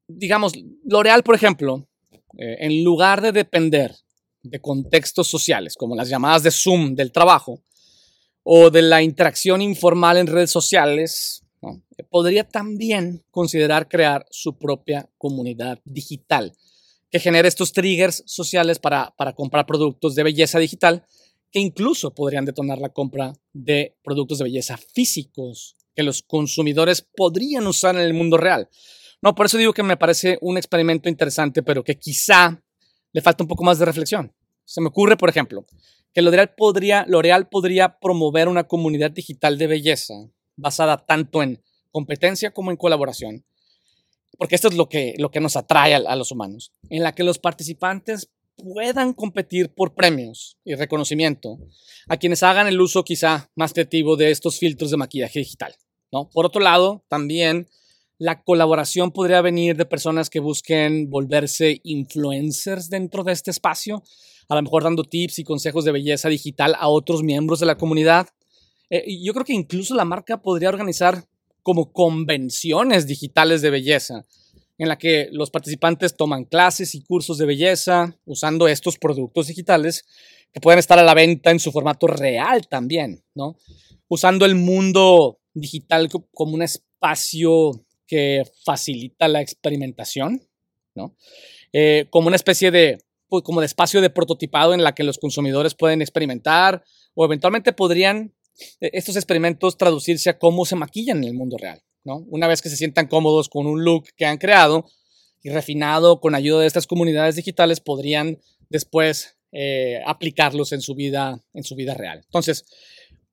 digamos, 0.08 0.54
L'Oreal, 0.84 1.24
por 1.24 1.34
ejemplo, 1.34 1.88
eh, 2.38 2.58
en 2.60 2.84
lugar 2.84 3.22
de 3.22 3.32
depender 3.32 3.96
de 4.44 4.62
contextos 4.62 5.28
sociales, 5.28 5.75
como 5.75 5.96
las 5.96 6.10
llamadas 6.10 6.44
de 6.44 6.51
Zoom 6.51 6.94
del 6.94 7.12
trabajo, 7.12 7.63
o 8.44 8.70
de 8.70 8.84
la 8.84 9.01
interacción 9.01 9.63
informal 9.63 10.18
en 10.18 10.28
redes 10.28 10.51
sociales, 10.51 11.44
podría 12.10 12.48
también 12.48 13.24
considerar 13.32 13.88
crear 13.88 14.25
su 14.30 14.58
propia 14.58 15.10
comunidad 15.18 15.80
digital 15.86 16.54
que 17.10 17.20
genere 17.20 17.48
estos 17.48 17.74
triggers 17.74 18.24
sociales 18.25 18.80
para, 18.80 19.13
para 19.18 19.34
comprar 19.34 19.66
productos 19.66 20.16
de 20.16 20.24
belleza 20.24 20.60
digital 20.60 21.06
que 21.51 21.60
incluso 21.60 22.13
podrían 22.13 22.46
detonar 22.46 22.78
la 22.78 22.89
compra 22.89 23.34
de 23.54 23.98
productos 24.04 24.38
de 24.38 24.44
belleza 24.44 24.78
físicos 24.78 25.75
que 25.96 26.04
los 26.04 26.22
consumidores 26.22 27.01
podrían 27.16 27.66
usar 27.66 27.96
en 27.96 28.01
el 28.01 28.13
mundo 28.13 28.38
real. 28.38 28.70
No, 29.22 29.36
por 29.36 29.48
eso 29.48 29.58
digo 29.58 29.74
que 29.74 29.84
me 29.84 29.98
parece 29.98 30.38
un 30.42 30.58
experimento 30.58 31.10
interesante, 31.10 31.63
pero 31.63 31.84
que 31.84 31.98
quizá 31.98 32.62
le 33.12 33.22
falta 33.22 33.44
un 33.44 33.48
poco 33.48 33.63
más 33.63 33.80
de 33.80 33.86
reflexión. 33.86 34.34
Se 34.63 34.80
me 34.82 34.88
ocurre, 34.88 35.18
por 35.18 35.30
ejemplo, 35.30 35.66
que 36.13 36.48
podría, 36.56 37.06
L'Oreal 37.08 37.50
podría 37.50 38.00
promover 38.00 38.48
una 38.48 38.66
comunidad 38.66 39.12
digital 39.12 39.58
de 39.58 39.68
belleza 39.68 40.13
basada 40.60 40.98
tanto 40.98 41.42
en 41.42 41.62
competencia 41.92 42.51
como 42.51 42.72
en 42.72 42.78
colaboración, 42.78 43.46
porque 44.38 44.56
esto 44.56 44.68
es 44.68 44.75
lo 44.75 44.88
que, 44.88 45.16
lo 45.18 45.32
que 45.32 45.39
nos 45.39 45.56
atrae 45.56 45.96
a, 45.96 46.16
los 46.16 46.32
humanos, 46.32 46.72
en 46.89 47.04
la 47.04 47.13
que 47.13 47.24
los 47.24 47.39
participantes 47.39 48.30
puedan 48.56 49.13
competir 49.13 49.70
por 49.74 49.96
premios 49.96 50.58
y 50.63 50.75
reconocimiento 50.75 51.58
a 52.08 52.18
quienes 52.18 52.44
hagan 52.44 52.68
el 52.68 52.80
uso 52.80 53.04
quizá 53.04 53.50
más 53.56 53.74
creativo 53.74 54.18
de 54.18 54.32
estos 54.32 54.60
filtros 54.60 54.92
de 54.92 54.98
maquillaje 54.98 55.39
digital. 55.39 55.75
¿no? 56.12 56.30
Por 56.30 56.46
otro 56.46 56.62
lado, 56.62 57.04
también 57.08 57.68
la 58.20 58.44
colaboración 58.44 59.12
podría 59.12 59.42
venir 59.42 59.78
de 59.78 59.86
personas 59.86 60.30
que 60.30 60.42
busquen 60.42 61.10
volverse 61.10 61.80
influencers 61.84 62.89
dentro 62.89 63.24
de 63.24 63.32
este 63.32 63.50
espacio, 63.50 64.04
a 64.50 64.56
lo 64.56 64.62
mejor 64.62 64.84
dando 64.84 65.06
tips 65.06 65.39
y 65.39 65.44
consejos 65.44 65.86
de 65.86 65.94
belleza 65.94 66.28
digital 66.28 66.75
a 66.78 66.89
otros 66.89 67.24
miembros 67.24 67.62
de 67.62 67.66
la 67.66 67.78
comunidad. 67.78 68.28
Eh, 68.89 69.22
yo 69.24 69.34
creo 69.34 69.46
que 69.46 69.53
incluso 69.53 69.96
la 69.96 70.05
marca 70.05 70.41
podría 70.41 70.69
organizar 70.69 71.25
como 71.62 71.91
convenciones 71.91 73.05
digitales 73.05 73.62
de 73.62 73.69
belleza, 73.69 74.25
en 74.77 74.88
la 74.88 74.98
que 74.98 75.27
los 75.31 75.51
participantes 75.51 76.15
toman 76.15 76.46
clases 76.46 76.96
y 76.96 77.03
cursos 77.03 77.38
de 77.38 77.46
belleza 77.46 78.17
usando 78.25 78.67
estos 78.67 78.98
productos 78.98 79.48
digitales 79.48 80.05
que 80.53 80.62
pueden 80.62 80.79
estar 80.79 80.98
a 80.98 81.03
la 81.03 81.13
venta 81.13 81.51
en 81.51 81.60
su 81.60 81.72
formato 81.72 82.08
real 82.08 82.67
también, 82.67 83.24
¿no? 83.36 83.58
Usando 84.08 84.46
el 84.46 84.55
mundo 84.55 85.39
digital 85.53 86.10
como 86.34 86.53
un 86.53 86.63
espacio 86.63 87.72
que 88.08 88.43
facilita 88.65 89.27
la 89.27 89.41
experimentación, 89.41 90.41
¿no? 90.96 91.15
Eh, 91.74 92.08
como 92.10 92.27
una 92.27 92.36
especie 92.36 92.72
de, 92.72 92.98
pues, 93.27 93.43
como 93.43 93.60
de 93.60 93.67
espacio 93.67 94.01
de 94.01 94.10
prototipado 94.10 94.74
en 94.74 94.84
la 94.84 94.96
que 94.96 95.03
los 95.03 95.19
consumidores 95.19 95.75
pueden 95.75 96.01
experimentar 96.01 96.84
o 97.13 97.25
eventualmente 97.25 97.74
podrían 97.74 98.34
estos 98.80 99.16
experimentos 99.16 99.78
traducirse 99.78 100.30
a 100.30 100.38
cómo 100.38 100.66
se 100.66 100.75
maquillan 100.75 101.20
en 101.20 101.25
el 101.25 101.34
mundo 101.34 101.58
real. 101.58 101.82
¿no? 102.04 102.25
Una 102.30 102.48
vez 102.48 102.62
que 102.62 102.70
se 102.70 102.78
sientan 102.78 103.08
cómodos 103.08 103.50
con 103.50 103.68
un 103.68 103.84
look 103.84 104.08
que 104.16 104.25
han 104.25 104.38
creado 104.38 104.86
y 105.42 105.50
refinado 105.50 106.20
con 106.20 106.36
ayuda 106.36 106.62
de 106.62 106.68
estas 106.68 106.88
comunidades 106.88 107.36
digitales, 107.36 107.80
podrían 107.80 108.39
después 108.70 109.38
eh, 109.51 110.01
aplicarlos 110.06 110.72
en 110.74 110.82
su, 110.82 110.96
vida, 110.96 111.42
en 111.54 111.63
su 111.63 111.75
vida 111.75 111.94
real. 111.94 112.22
Entonces, 112.25 112.66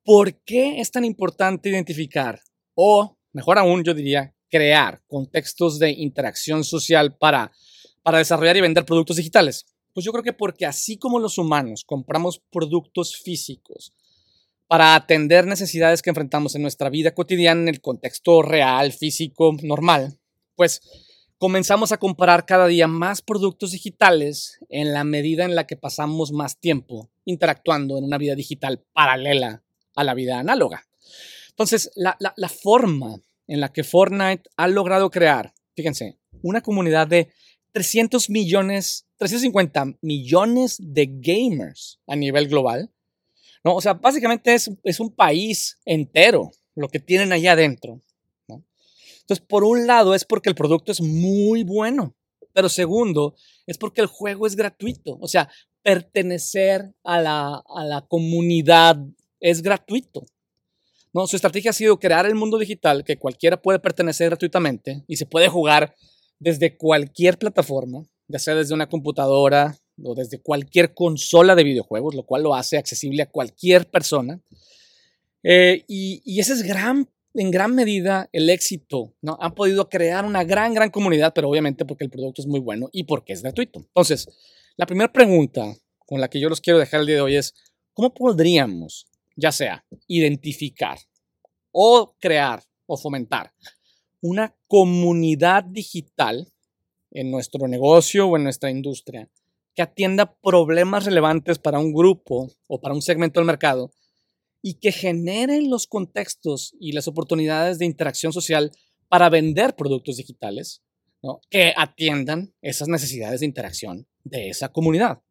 ¿por 0.03 0.33
qué 0.43 0.79
es 0.79 0.91
tan 0.91 1.05
importante 1.05 1.69
identificar 1.69 2.41
o, 2.75 3.17
mejor 3.33 3.57
aún, 3.57 3.83
yo 3.83 3.93
diría, 3.93 4.33
crear 4.49 5.01
contextos 5.07 5.79
de 5.79 5.91
interacción 5.91 6.63
social 6.63 7.17
para, 7.17 7.51
para 8.03 8.19
desarrollar 8.19 8.57
y 8.57 8.61
vender 8.61 8.85
productos 8.85 9.17
digitales? 9.17 9.65
Pues 9.93 10.05
yo 10.05 10.11
creo 10.11 10.23
que 10.23 10.33
porque 10.33 10.65
así 10.65 10.97
como 10.97 11.19
los 11.19 11.37
humanos 11.37 11.83
compramos 11.83 12.41
productos 12.51 13.17
físicos 13.17 13.93
para 14.67 14.95
atender 14.95 15.47
necesidades 15.47 16.01
que 16.01 16.09
enfrentamos 16.09 16.55
en 16.55 16.61
nuestra 16.61 16.89
vida 16.89 17.13
cotidiana 17.13 17.61
en 17.61 17.67
el 17.69 17.81
contexto 17.81 18.41
real, 18.41 18.91
físico, 18.91 19.55
normal, 19.63 20.19
pues 20.55 20.81
comenzamos 21.37 21.91
a 21.91 21.97
comprar 21.97 22.45
cada 22.45 22.67
día 22.67 22.87
más 22.87 23.21
productos 23.21 23.71
digitales 23.71 24.59
en 24.69 24.93
la 24.93 25.03
medida 25.03 25.45
en 25.45 25.55
la 25.55 25.67
que 25.67 25.77
pasamos 25.77 26.31
más 26.31 26.57
tiempo 26.57 27.09
interactuando 27.25 27.97
en 27.97 28.03
una 28.03 28.17
vida 28.17 28.35
digital 28.35 28.83
paralela 28.93 29.63
a 29.95 30.03
la 30.03 30.13
vida 30.13 30.39
análoga. 30.39 30.85
Entonces, 31.49 31.91
la, 31.95 32.17
la 32.19 32.49
forma 32.49 33.21
en 33.47 33.61
la 33.61 33.71
que 33.71 33.83
Fortnite 33.83 34.43
ha 34.57 34.67
logrado 34.67 35.09
crear, 35.09 35.53
fíjense, 35.75 36.17
una 36.41 36.61
comunidad 36.61 37.07
de 37.07 37.29
300 37.71 38.29
millones, 38.29 39.07
350 39.17 39.97
millones 40.01 40.77
de 40.79 41.09
gamers 41.19 41.99
a 42.07 42.15
nivel 42.15 42.47
global, 42.47 42.91
¿no? 43.67 43.75
O 43.75 43.81
sea, 43.81 43.95
básicamente 43.95 44.53
es, 44.53 44.71
es 44.85 44.99
un 45.01 45.11
país 45.11 45.77
entero 45.83 46.51
lo 46.73 46.87
que 46.87 46.99
tienen 46.99 47.33
allá 47.33 47.51
adentro. 47.51 48.01
¿no? 48.47 48.63
Entonces, 49.21 49.45
por 49.45 49.65
un 49.65 49.85
lado 49.85 50.15
es 50.15 50.23
porque 50.23 50.47
el 50.47 50.55
producto 50.55 50.93
es 50.93 51.01
muy 51.01 51.63
bueno, 51.63 52.15
pero 52.53 52.69
segundo 52.69 53.35
es 53.65 53.77
porque 53.77 53.99
el 53.99 54.07
juego 54.07 54.47
es 54.47 54.55
gratuito. 54.55 55.17
O 55.19 55.27
sea, 55.27 55.49
pertenecer 55.83 56.93
a 57.03 57.19
la, 57.19 57.61
a 57.67 57.83
la 57.83 58.05
comunidad 58.07 58.97
es 59.41 59.61
gratuito. 59.61 60.25
¿no? 61.13 61.27
Su 61.27 61.35
estrategia 61.35 61.71
ha 61.71 61.73
sido 61.73 61.99
crear 61.99 62.25
el 62.25 62.35
mundo 62.35 62.57
digital 62.57 63.03
que 63.03 63.17
cualquiera 63.17 63.61
puede 63.61 63.79
pertenecer 63.79 64.29
gratuitamente 64.29 65.03
y 65.07 65.17
se 65.17 65.25
puede 65.25 65.49
jugar 65.49 65.93
desde 66.39 66.77
cualquier 66.77 67.37
plataforma, 67.37 68.05
ya 68.29 68.39
sea 68.39 68.55
desde 68.55 68.73
una 68.73 68.87
computadora, 68.87 69.77
o 70.03 70.15
desde 70.15 70.39
cualquier 70.39 70.93
consola 70.93 71.55
de 71.55 71.63
videojuegos, 71.63 72.15
lo 72.15 72.23
cual 72.23 72.43
lo 72.43 72.55
hace 72.55 72.77
accesible 72.77 73.23
a 73.23 73.29
cualquier 73.29 73.89
persona. 73.89 74.39
Eh, 75.43 75.83
y, 75.87 76.39
ese 76.39 76.53
es 76.53 76.63
gran, 76.63 77.09
en 77.33 77.51
gran 77.51 77.73
medida 77.73 78.29
el 78.31 78.49
éxito. 78.49 79.13
¿no? 79.21 79.37
Han 79.41 79.55
podido 79.55 79.89
crear 79.89 80.25
una 80.25 80.43
gran, 80.43 80.73
gran 80.73 80.89
comunidad, 80.89 81.33
pero 81.33 81.49
obviamente 81.49 81.85
porque 81.85 82.03
el 82.03 82.09
producto 82.09 82.41
es 82.41 82.47
muy 82.47 82.59
bueno 82.59 82.89
y 82.91 83.03
porque 83.03 83.33
es 83.33 83.41
gratuito. 83.41 83.79
Entonces, 83.79 84.27
la 84.75 84.85
primera 84.85 85.11
pregunta 85.11 85.75
con 86.05 86.21
la 86.21 86.29
que 86.29 86.39
yo 86.39 86.49
los 86.49 86.61
quiero 86.61 86.79
dejar 86.79 87.01
el 87.01 87.07
día 87.07 87.15
de 87.15 87.21
hoy 87.21 87.35
es, 87.35 87.53
¿cómo 87.93 88.13
podríamos, 88.13 89.07
ya 89.35 89.51
sea, 89.51 89.85
identificar 90.07 90.99
o 91.71 92.15
crear 92.19 92.63
o 92.85 92.97
fomentar 92.97 93.53
una 94.21 94.55
comunidad 94.67 95.63
digital 95.63 96.51
en 97.11 97.31
nuestro 97.31 97.67
negocio 97.67 98.27
o 98.27 98.37
en 98.37 98.43
nuestra 98.43 98.71
industria 98.71 99.29
que 99.77 99.83
atienda 99.83 100.33
problemas 100.41 101.05
relevantes 101.05 101.59
para 101.59 101.77
un 101.77 101.93
grupo 101.93 102.51
o 102.65 102.81
para 102.81 102.95
un 102.95 103.03
segmento 103.03 103.39
del 103.39 103.45
mercado 103.45 103.91
y 104.63 104.79
que 104.79 104.91
genere 104.91 105.61
los 105.61 105.85
contextos 105.85 106.73
y 106.79 106.93
las 106.93 107.07
oportunidades 107.07 107.77
de 107.77 107.85
interacción 107.85 108.33
social 108.33 108.71
para 109.07 109.29
vender 109.29 109.75
productos 109.75 110.17
digitales 110.17 110.81
que 111.51 111.73
atiendan 111.77 112.55
esas 112.59 112.87
necesidades 112.87 113.41
de 113.41 113.45
interacción 113.45 114.07
de 114.23 114.49
esa 114.49 114.69
comunidad. 114.69 115.21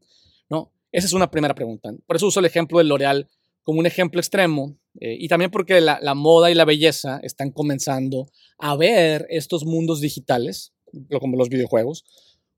¿no? 0.49 0.71
Esa 0.93 1.09
es 1.09 1.13
una 1.13 1.29
primera 1.29 1.57
pregunta. 1.57 1.91
Por 2.07 2.15
eso 2.15 2.29
uso 2.29 2.39
el 2.39 2.47
ejemplo 2.47 2.79
del 2.79 2.87
L'Oreal 2.87 3.29
como 3.65 3.81
un 3.81 3.87
ejemplo 3.87 4.21
extremo 4.21 4.79
eh, 5.01 5.17
y 5.19 5.27
también 5.27 5.51
porque 5.51 5.81
la, 5.81 6.15
moda 6.15 6.53
y 6.53 6.55
la 6.55 6.65
belleza 6.65 7.19
están 7.25 7.51
comenzando 7.51 8.29
a 8.59 8.77
ver 8.77 9.27
estos 9.29 9.65
mundos 9.65 10.01
digitales, 10.01 10.73
como 11.19 11.37
los 11.37 11.49
videojuegos, 11.49 12.05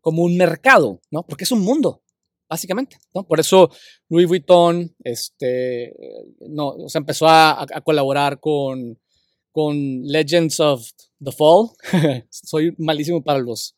como 0.00 0.23
un 0.23 0.37
mercado, 0.37 1.00
¿no? 1.11 1.25
Porque 1.25 1.45
es 1.45 1.52
un 1.52 1.61
mundo, 1.61 2.02
básicamente. 2.49 2.99
Por 3.12 3.40
eso 3.40 3.71
Louis 4.09 4.26
Vuitton 4.26 4.95
este, 5.05 5.95
no, 6.49 6.75
se 6.88 6.99
empezó 6.99 7.28
a, 7.28 7.67
colaborar 7.85 8.40
con, 8.40 8.99
con 9.52 10.02
Legends 10.02 10.61
of 10.61 10.88
the 11.23 11.33
Fall. 11.33 11.71
Soy 12.31 12.75
malísimo 12.78 13.23
para 13.23 13.38
los, 13.38 13.76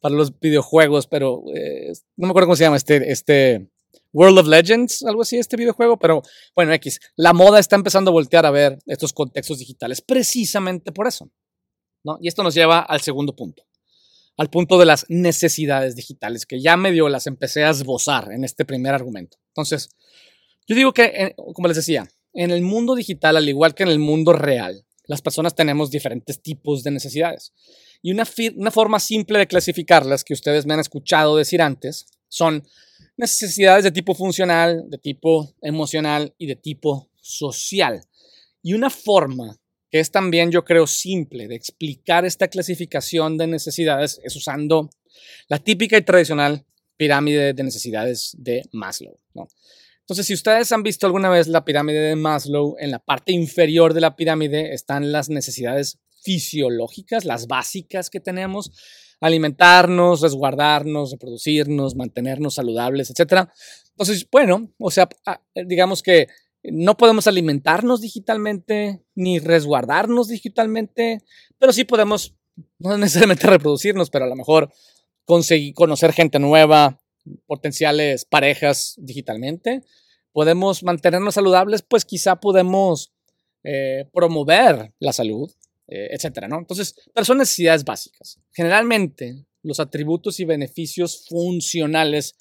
para 0.00 0.14
los 0.14 0.38
videojuegos, 0.38 1.06
pero 1.06 1.42
eh, 1.54 1.92
no 2.16 2.26
me 2.26 2.30
acuerdo 2.30 2.48
cómo 2.48 2.56
se 2.56 2.64
llama 2.64 2.76
este, 2.76 3.10
este 3.10 3.68
World 4.16 4.38
of 4.38 4.46
Legends, 4.46 5.02
algo 5.02 5.20
así, 5.20 5.36
este 5.36 5.58
videojuego, 5.58 5.98
pero 5.98 6.22
bueno, 6.54 6.72
X, 6.72 7.00
la 7.16 7.34
moda 7.34 7.58
está 7.58 7.76
empezando 7.76 8.10
a 8.10 8.12
voltear 8.12 8.46
a 8.46 8.50
ver 8.50 8.78
estos 8.86 9.12
contextos 9.12 9.58
digitales 9.58 10.00
precisamente 10.00 10.90
por 10.90 11.06
eso. 11.06 11.30
¿no? 12.02 12.16
Y 12.22 12.28
esto 12.28 12.42
nos 12.42 12.54
lleva 12.54 12.80
al 12.80 13.02
segundo 13.02 13.36
punto, 13.36 13.64
al 14.36 14.50
punto 14.50 14.78
de 14.78 14.86
las 14.86 15.06
necesidades 15.08 15.96
digitales, 15.96 16.46
que 16.46 16.60
ya 16.60 16.76
medio 16.76 17.08
las 17.08 17.26
empecé 17.26 17.64
a 17.64 17.70
esbozar 17.70 18.32
en 18.32 18.44
este 18.44 18.64
primer 18.64 18.94
argumento. 18.94 19.38
Entonces, 19.48 19.88
yo 20.66 20.76
digo 20.76 20.92
que, 20.92 21.04
eh, 21.04 21.34
como 21.54 21.68
les 21.68 21.76
decía, 21.76 22.08
en 22.34 22.50
el 22.50 22.62
mundo 22.62 22.94
digital, 22.94 23.36
al 23.36 23.48
igual 23.48 23.74
que 23.74 23.84
en 23.84 23.88
el 23.88 23.98
mundo 23.98 24.32
real, 24.32 24.84
las 25.04 25.22
personas 25.22 25.54
tenemos 25.54 25.90
diferentes 25.90 26.42
tipos 26.42 26.82
de 26.82 26.90
necesidades. 26.90 27.52
Y 28.02 28.12
una, 28.12 28.24
una 28.56 28.70
forma 28.70 29.00
simple 29.00 29.38
de 29.38 29.46
clasificarlas, 29.46 30.24
que 30.24 30.34
ustedes 30.34 30.66
me 30.66 30.74
han 30.74 30.80
escuchado 30.80 31.36
decir 31.36 31.62
antes, 31.62 32.06
son 32.28 32.66
necesidades 33.16 33.84
de 33.84 33.92
tipo 33.92 34.14
funcional, 34.14 34.84
de 34.88 34.98
tipo 34.98 35.54
emocional 35.62 36.34
y 36.36 36.46
de 36.46 36.56
tipo 36.56 37.08
social. 37.20 38.02
Y 38.62 38.74
una 38.74 38.90
forma 38.90 39.58
que 39.96 40.00
es 40.00 40.10
también, 40.10 40.50
yo 40.50 40.62
creo, 40.62 40.86
simple 40.86 41.48
de 41.48 41.54
explicar 41.54 42.26
esta 42.26 42.48
clasificación 42.48 43.38
de 43.38 43.46
necesidades 43.46 44.20
es 44.22 44.36
usando 44.36 44.90
la 45.48 45.58
típica 45.58 45.96
y 45.96 46.02
tradicional 46.02 46.66
pirámide 46.98 47.54
de 47.54 47.62
necesidades 47.62 48.36
de 48.36 48.68
Maslow. 48.72 49.18
Entonces, 50.00 50.26
si 50.26 50.34
ustedes 50.34 50.70
han 50.72 50.82
visto 50.82 51.06
alguna 51.06 51.30
vez 51.30 51.46
la 51.46 51.64
pirámide 51.64 52.00
de 52.00 52.14
Maslow, 52.14 52.76
en 52.78 52.90
la 52.90 52.98
parte 52.98 53.32
inferior 53.32 53.94
de 53.94 54.02
la 54.02 54.16
pirámide 54.16 54.74
están 54.74 55.12
las 55.12 55.30
necesidades 55.30 55.98
fisiológicas, 56.22 57.24
las 57.24 57.46
básicas 57.46 58.10
que 58.10 58.20
tenemos, 58.20 58.72
alimentarnos, 59.22 60.20
resguardarnos, 60.20 61.12
reproducirnos, 61.12 61.96
mantenernos 61.96 62.56
saludables, 62.56 63.08
etc. 63.08 63.48
Entonces, 63.92 64.28
bueno, 64.30 64.74
o 64.78 64.90
sea, 64.90 65.08
ah, 65.24 65.40
digamos 65.54 66.02
que 66.02 66.28
no 66.72 66.96
podemos 66.96 67.26
alimentarnos 67.26 68.00
digitalmente 68.00 69.02
ni 69.14 69.38
resguardarnos 69.38 70.28
digitalmente, 70.28 71.22
pero 71.58 71.72
sí 71.72 71.84
podemos, 71.84 72.34
no 72.78 72.96
necesariamente 72.98 73.46
reproducirnos, 73.48 74.10
pero 74.10 74.24
a 74.24 74.28
lo 74.28 74.36
mejor 74.36 74.72
conseguir 75.24 75.74
conocer 75.74 76.12
gente 76.12 76.38
nueva, 76.38 77.00
potenciales 77.46 78.24
parejas 78.24 78.94
digitalmente. 78.98 79.82
Podemos 80.32 80.82
mantenernos 80.82 81.34
saludables, 81.34 81.82
pues 81.82 82.04
quizá 82.04 82.36
podemos 82.36 83.12
eh, 83.64 84.08
promover 84.12 84.92
la 85.00 85.12
salud, 85.12 85.50
eh, 85.88 86.08
etcétera, 86.10 86.48
¿no? 86.48 86.58
Entonces, 86.58 86.94
pero 87.12 87.24
son 87.24 87.38
necesidades 87.38 87.84
básicas. 87.84 88.38
Generalmente, 88.52 89.44
los 89.62 89.80
atributos 89.80 90.38
y 90.40 90.44
beneficios 90.44 91.26
funcionales 91.28 92.36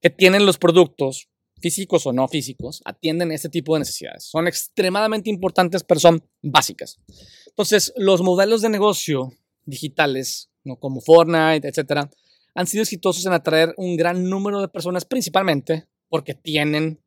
que 0.00 0.10
tienen 0.10 0.46
los 0.46 0.58
productos, 0.58 1.28
físicos 1.60 2.06
o 2.06 2.12
no 2.12 2.28
físicos, 2.28 2.82
atienden 2.84 3.32
este 3.32 3.48
tipo 3.48 3.74
de 3.74 3.80
necesidades. 3.80 4.24
Son 4.24 4.46
extremadamente 4.46 5.30
importantes, 5.30 5.84
pero 5.84 6.00
son 6.00 6.22
básicas. 6.42 6.98
Entonces, 7.46 7.92
los 7.96 8.22
modelos 8.22 8.62
de 8.62 8.68
negocio 8.68 9.32
digitales, 9.64 10.50
¿no? 10.64 10.76
como 10.76 11.00
Fortnite, 11.00 11.68
etcétera, 11.68 12.10
han 12.54 12.66
sido 12.66 12.82
exitosos 12.82 13.24
en 13.26 13.32
atraer 13.32 13.74
un 13.76 13.96
gran 13.96 14.24
número 14.24 14.60
de 14.60 14.68
personas, 14.68 15.04
principalmente 15.04 15.86
porque 16.08 16.34
tienen 16.34 17.00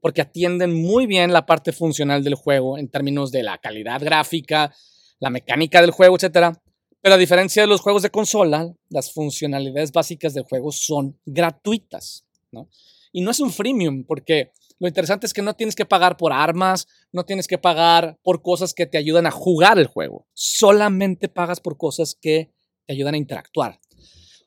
porque 0.00 0.20
atienden 0.20 0.74
muy 0.74 1.06
bien 1.06 1.32
la 1.32 1.46
parte 1.46 1.72
funcional 1.72 2.22
del 2.22 2.34
juego 2.34 2.78
en 2.78 2.88
términos 2.88 3.32
de 3.32 3.42
la 3.42 3.58
calidad 3.58 4.00
gráfica, 4.00 4.74
la 5.20 5.30
mecánica 5.30 5.80
del 5.80 5.90
juego, 5.90 6.16
etc. 6.16 6.54
Pero 7.00 7.14
a 7.14 7.18
diferencia 7.18 7.62
de 7.62 7.68
los 7.68 7.80
juegos 7.80 8.02
de 8.02 8.10
consola, 8.10 8.72
las 8.90 9.12
funcionalidades 9.12 9.92
básicas 9.92 10.34
del 10.34 10.44
juego 10.44 10.70
son 10.70 11.18
gratuitas. 11.24 12.24
¿no? 12.52 12.68
Y 13.16 13.22
no 13.22 13.30
es 13.30 13.40
un 13.40 13.50
freemium, 13.50 14.04
porque 14.04 14.52
lo 14.78 14.86
interesante 14.86 15.26
es 15.26 15.32
que 15.32 15.40
no 15.40 15.54
tienes 15.54 15.74
que 15.74 15.86
pagar 15.86 16.18
por 16.18 16.34
armas, 16.34 16.86
no 17.12 17.24
tienes 17.24 17.46
que 17.46 17.56
pagar 17.56 18.18
por 18.22 18.42
cosas 18.42 18.74
que 18.74 18.84
te 18.84 18.98
ayudan 18.98 19.24
a 19.24 19.30
jugar 19.30 19.78
el 19.78 19.86
juego. 19.86 20.28
Solamente 20.34 21.30
pagas 21.30 21.58
por 21.58 21.78
cosas 21.78 22.14
que 22.14 22.52
te 22.84 22.92
ayudan 22.92 23.14
a 23.14 23.16
interactuar. 23.16 23.80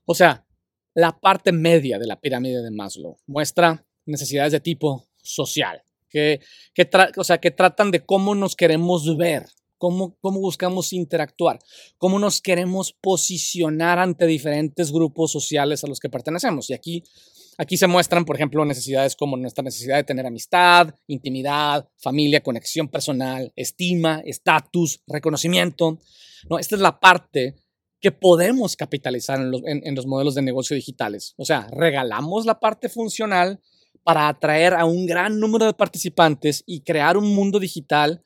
O 0.06 0.14
sea, 0.14 0.46
la 0.94 1.20
parte 1.20 1.52
media 1.52 1.98
de 1.98 2.06
la 2.06 2.20
pirámide 2.20 2.62
de 2.62 2.70
Maslow 2.70 3.18
muestra 3.26 3.88
necesidades 4.06 4.52
de 4.52 4.60
tipo 4.60 5.08
social, 5.18 5.82
que, 6.08 6.40
que, 6.76 6.88
o 7.18 7.24
sea, 7.24 7.40
que 7.40 7.50
tratan 7.50 7.90
de 7.90 8.06
cómo 8.06 8.36
nos 8.36 8.56
queremos 8.56 9.18
ver, 9.18 9.48
cómo, 9.80 10.16
buscamos 10.22 10.94
interactuar, 10.94 11.58
cómo 11.98 12.20
nos 12.20 12.40
queremos 12.40 12.94
posicionar 12.94 13.98
ante 13.98 14.28
diferentes 14.28 14.92
grupos 14.92 15.32
sociales 15.32 15.84
a 15.84 15.88
los 15.88 16.00
que 16.00 16.10
pertenecemos. 16.10 16.70
Y 16.70 16.74
aquí, 16.74 17.04
aquí 17.60 17.76
se 17.76 17.88
muestran, 17.88 18.24
por 18.24 18.38
ejemplo, 18.38 18.64
necesidades 18.64 19.18
como 19.18 19.36
nuestra 19.36 19.64
necesidad 19.64 19.98
de 19.98 20.06
tener 20.06 20.26
amistad, 20.26 20.96
intimidad, 21.08 21.90
familia, 21.98 22.42
conexión 22.42 22.88
personal, 22.88 23.52
estima, 23.58 24.22
estatus, 24.26 25.04
reconocimiento. 25.06 26.00
¿no? 26.50 26.58
Esta 26.58 26.76
es 26.76 26.82
la 26.82 27.02
parte 27.02 27.58
que 28.00 28.14
podemos 28.14 28.78
capitalizar 28.78 29.42
en 29.42 29.52
los, 29.52 29.62
en 29.66 29.94
los 29.94 30.08
modelos 30.08 30.36
de 30.36 30.42
negocio 30.42 30.74
digitales. 30.74 31.34
O 31.36 31.44
sea, 31.44 31.68
regalamos 31.72 32.46
la 32.46 32.62
parte 32.62 32.88
funcional 32.88 33.60
para 34.04 34.30
atraer 34.30 34.74
a 34.74 34.86
un 34.86 35.06
gran 35.06 35.42
número 35.42 35.66
de 35.66 35.74
participantes 35.74 36.64
y 36.66 36.82
crear 36.82 37.18
un 37.18 37.36
mundo 37.36 37.60
digital 37.60 38.24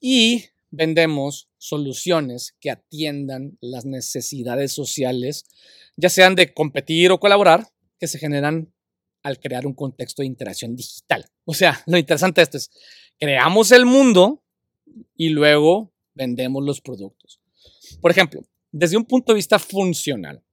y 0.00 0.44
vendemos 0.70 1.48
soluciones 1.58 2.54
que 2.60 2.70
atiendan 2.70 3.58
las 3.60 3.84
necesidades 3.84 4.70
sociales, 4.70 5.46
ya 5.96 6.10
sean 6.10 6.36
de 6.36 6.54
competir 6.54 7.10
o 7.10 7.18
colaborar, 7.18 7.66
que 7.98 8.08
se 8.08 8.18
generan 8.18 8.72
al 9.22 9.40
crear 9.40 9.66
un 9.66 9.74
contexto 9.74 10.22
de 10.22 10.26
interacción 10.26 10.76
digital. 10.76 11.26
O 11.44 11.54
sea, 11.54 11.82
lo 11.86 11.98
interesante 11.98 12.40
de 12.40 12.44
esto 12.44 12.56
es, 12.56 12.70
creamos 13.18 13.72
el 13.72 13.84
mundo 13.84 14.44
y 15.16 15.30
luego 15.30 15.92
vendemos 16.14 16.64
los 16.64 16.80
productos. 16.80 17.40
Por 18.00 18.10
ejemplo, 18.10 18.42
desde 18.70 18.96
un 18.96 19.04
punto 19.04 19.32
de 19.32 19.36
vista 19.36 19.58
funcional, 19.58 20.44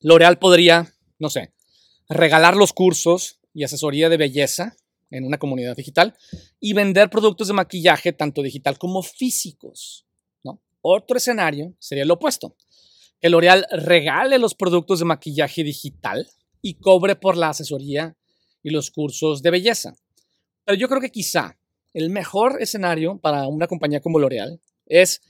L'Oreal 0.00 0.38
podría, 0.38 0.94
no 1.18 1.30
sé, 1.30 1.52
regalar 2.08 2.56
los 2.56 2.72
cursos 2.72 3.40
y 3.52 3.64
asesoría 3.64 4.08
de 4.08 4.16
belleza 4.16 4.76
en 5.10 5.24
una 5.24 5.38
comunidad 5.38 5.76
digital 5.76 6.16
y 6.60 6.72
vender 6.74 7.10
productos 7.10 7.48
de 7.48 7.54
maquillaje 7.54 8.12
tanto 8.12 8.42
digital 8.42 8.78
como 8.78 9.02
físicos. 9.02 10.06
Otro 10.88 11.16
escenario 11.16 11.74
sería 11.80 12.04
el 12.04 12.10
opuesto. 12.12 12.56
Que 13.20 13.28
L'Oreal 13.28 13.66
regale 13.72 14.38
los 14.38 14.54
productos 14.54 15.00
de 15.00 15.04
maquillaje 15.04 15.64
digital 15.64 16.28
y 16.66 16.74
cobre 16.74 17.14
por 17.14 17.36
la 17.36 17.50
asesoría 17.50 18.16
y 18.60 18.70
los 18.70 18.90
cursos 18.90 19.40
de 19.40 19.52
belleza. 19.52 19.94
Pero 20.64 20.76
yo 20.76 20.88
creo 20.88 21.00
que 21.00 21.12
quizá 21.12 21.56
el 21.94 22.10
mejor 22.10 22.60
escenario 22.60 23.18
para 23.18 23.46
una 23.46 23.68
compañía 23.68 24.00
como 24.00 24.18
L'Oreal 24.18 24.60
es 24.84 25.22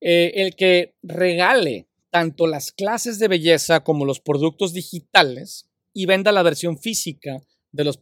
eh, 0.00 0.32
el 0.36 0.56
que 0.56 0.94
regale 1.02 1.86
tanto 2.08 2.46
las 2.46 2.72
clases 2.72 3.18
de 3.18 3.28
belleza 3.28 3.84
como 3.84 4.06
los 4.06 4.20
productos 4.20 4.72
digitales 4.72 5.68
y 5.92 6.06
venda 6.06 6.32
la 6.32 6.42
versión 6.42 6.78
física 6.78 7.42
de 7.70 7.84
los, 7.84 8.00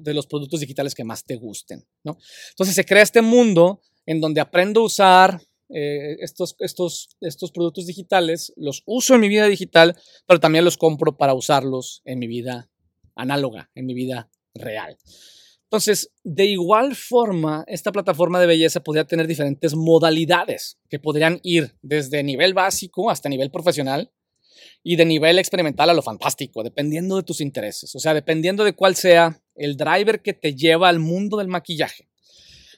de 0.00 0.12
los 0.12 0.26
productos 0.26 0.60
digitales 0.60 0.94
que 0.94 1.04
más 1.04 1.24
te 1.24 1.36
gusten. 1.36 1.82
¿no? 2.04 2.18
Entonces 2.50 2.74
se 2.74 2.84
crea 2.84 3.02
este 3.02 3.22
mundo 3.22 3.80
en 4.04 4.20
donde 4.20 4.42
aprendo 4.42 4.82
a 4.82 4.84
usar 4.84 5.40
eh, 5.68 6.16
estos, 6.20 6.56
estos, 6.58 7.16
estos 7.20 7.52
productos 7.52 7.86
digitales, 7.86 8.52
los 8.56 8.82
uso 8.86 9.14
en 9.14 9.20
mi 9.20 9.28
vida 9.28 9.46
digital, 9.46 9.96
pero 10.26 10.40
también 10.40 10.64
los 10.64 10.76
compro 10.76 11.16
para 11.16 11.34
usarlos 11.34 12.02
en 12.04 12.18
mi 12.18 12.26
vida 12.26 12.70
análoga, 13.14 13.70
en 13.74 13.86
mi 13.86 13.94
vida 13.94 14.30
real. 14.54 14.96
Entonces, 15.64 16.12
de 16.22 16.44
igual 16.44 16.94
forma, 16.94 17.64
esta 17.66 17.92
plataforma 17.92 18.38
de 18.38 18.46
belleza 18.46 18.82
podría 18.82 19.06
tener 19.06 19.26
diferentes 19.26 19.74
modalidades 19.74 20.78
que 20.90 20.98
podrían 20.98 21.40
ir 21.42 21.74
desde 21.80 22.22
nivel 22.22 22.52
básico 22.52 23.08
hasta 23.08 23.30
nivel 23.30 23.50
profesional 23.50 24.12
y 24.82 24.96
de 24.96 25.06
nivel 25.06 25.38
experimental 25.38 25.88
a 25.88 25.94
lo 25.94 26.02
fantástico, 26.02 26.62
dependiendo 26.62 27.16
de 27.16 27.22
tus 27.22 27.40
intereses, 27.40 27.94
o 27.94 28.00
sea, 28.00 28.12
dependiendo 28.12 28.64
de 28.64 28.74
cuál 28.74 28.96
sea 28.96 29.42
el 29.54 29.78
driver 29.78 30.20
que 30.20 30.34
te 30.34 30.54
lleva 30.54 30.90
al 30.90 30.98
mundo 30.98 31.38
del 31.38 31.48
maquillaje. 31.48 32.11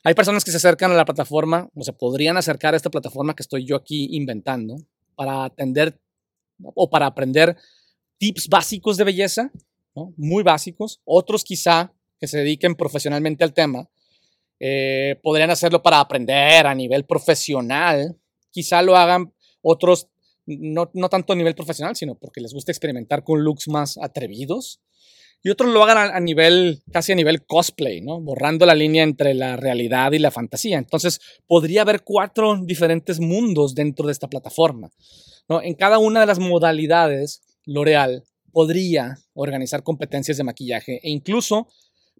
Hay 0.07 0.12
personas 0.12 0.45
que 0.45 0.51
se 0.51 0.59
acercan 0.59 0.93
a 0.93 0.95
la 0.95 1.07
plataforma 1.07 1.71
o 1.75 1.83
se 1.83 1.95
podrían 1.95 2.37
acercar 2.37 2.75
a 2.75 2.77
esta 2.77 2.90
plataforma 2.90 3.35
que 3.35 3.43
estoy 3.43 3.64
yo 3.64 3.75
aquí 3.75 4.09
inventando 4.12 4.77
para 5.14 5.45
atender 5.45 5.99
o 6.62 6.90
para 6.90 7.07
aprender 7.07 7.57
tips 8.19 8.49
básicos 8.49 8.99
de 8.99 9.05
belleza 9.05 9.51
muy 10.19 10.43
básicos. 10.43 11.01
Otros 11.05 11.43
quizá 11.43 11.95
que 12.21 12.27
se 12.27 12.37
dediquen 12.37 12.75
profesionalmente 12.75 13.45
al 13.45 13.55
tema 13.55 13.88
eh, 14.61 15.19
podrían 15.23 15.51
hacerlo 15.51 15.83
para 15.83 16.01
aprender 16.01 16.67
a 16.67 16.75
nivel 16.75 17.07
profesional. 17.07 18.14
Quizá 18.51 18.83
lo 18.83 18.97
hagan 18.97 19.33
otros, 19.62 20.09
no, 20.45 20.90
no 20.93 21.09
tanto 21.09 21.33
a 21.33 21.37
nivel 21.37 21.55
profesional, 21.55 21.97
sino 21.97 22.14
porque 22.14 22.43
les 22.43 22.53
gusta 22.53 22.73
experimentar 22.73 23.25
con 23.25 23.43
looks 23.43 23.69
más 23.69 23.97
atrevidos 23.97 24.83
y 25.45 25.51
otros 25.51 25.71
lo 25.71 25.83
hagan 25.85 25.99
a, 25.99 26.21
nivel, 26.21 26.83
casi 26.91 27.13
a 27.13 27.15
nivel 27.15 27.45
cosplay, 27.45 28.01
¿no? 28.01 28.19
Borrando 28.19 28.65
la 28.65 28.75
línea 28.75 29.03
entre 29.03 29.35
la 29.35 29.57
realidad 29.57 30.13
y 30.13 30.19
la 30.19 30.31
fantasía. 30.31 30.79
Entonces, 30.79 31.21
podría 31.47 31.83
haber 31.83 32.03
cuatro 32.03 32.59
diferentes 32.65 33.21
mundos 33.21 33.75
dentro 33.75 34.07
de 34.07 34.13
esta 34.13 34.29
plataforma. 34.29 34.91
En 35.63 35.75
cada 35.75 35.99
una 35.99 36.21
de 36.21 36.27
las 36.27 36.39
modalidades, 36.39 37.43
L'Oreal 37.67 38.25
podría 38.53 39.19
organizar 39.35 39.83
competencias 39.83 40.39
de 40.39 40.45
maquillaje 40.45 41.01
e 41.03 41.11
incluso, 41.11 41.69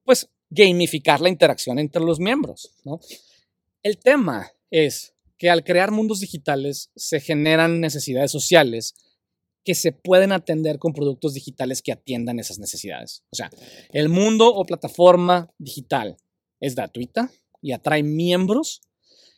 pues, 0.05 0.29
gamificar 0.51 1.23
la 1.23 1.31
interacción 1.31 1.79
entre 1.79 2.03
los 2.03 2.21
miembros, 2.21 2.75
¿no? 2.85 3.01
El 3.83 3.97
tema 3.97 4.53
es 4.71 5.15
que 5.39 5.49
al 5.49 5.65
crear 5.65 5.93
mundos 5.93 6.21
digitales 6.21 6.91
se 6.95 7.21
generan 7.21 7.81
necesidades 7.81 8.31
sociales 8.31 8.95
que 9.65 9.75
se 9.75 9.93
pueden 9.93 10.33
atender 10.33 10.79
con 10.79 10.93
productos 10.93 11.35
digitales 11.35 11.83
que 11.83 11.93
atiendan 11.93 12.39
esas 12.39 12.59
necesidades. 12.59 13.25
O 13.31 13.37
sea, 13.37 13.51
el 13.93 14.09
mundo 14.09 14.55
o 14.55 14.65
plataforma 14.65 15.51
digital 15.59 16.17
es 16.61 16.75
gratuita 16.75 17.31
y 17.63 17.73
atrae 17.73 18.03
miembros 18.03 18.83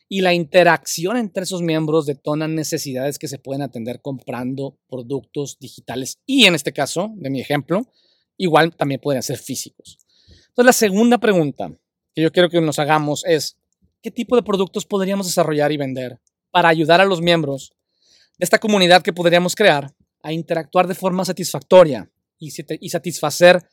y 0.09 0.21
la 0.21 0.33
interacción 0.33 1.17
entre 1.17 1.43
esos 1.43 1.61
miembros 1.61 2.05
detona 2.05 2.47
necesidades 2.47 3.19
que 3.19 3.27
se 3.27 3.39
pueden 3.39 3.61
atender 3.61 4.01
comprando 4.01 4.77
productos 4.89 5.57
digitales 5.59 6.19
y 6.25 6.45
en 6.45 6.55
este 6.55 6.73
caso, 6.73 7.11
de 7.15 7.29
mi 7.29 7.41
ejemplo, 7.41 7.91
igual 8.37 8.75
también 8.75 9.01
pueden 9.01 9.23
ser 9.23 9.37
físicos. 9.37 9.97
Entonces, 10.49 10.65
la 10.65 10.73
segunda 10.73 11.17
pregunta 11.17 11.71
que 12.13 12.21
yo 12.21 12.31
quiero 12.31 12.49
que 12.49 12.61
nos 12.61 12.79
hagamos 12.79 13.23
es, 13.25 13.57
¿qué 14.01 14.11
tipo 14.11 14.35
de 14.35 14.43
productos 14.43 14.85
podríamos 14.85 15.27
desarrollar 15.27 15.71
y 15.71 15.77
vender 15.77 16.19
para 16.51 16.69
ayudar 16.69 17.01
a 17.01 17.05
los 17.05 17.21
miembros 17.21 17.73
de 18.37 18.43
esta 18.43 18.59
comunidad 18.59 19.01
que 19.01 19.13
podríamos 19.13 19.55
crear 19.55 19.93
a 20.21 20.31
interactuar 20.31 20.87
de 20.87 20.95
forma 20.95 21.25
satisfactoria 21.25 22.09
y, 22.39 22.51
satisfacer 22.89 23.63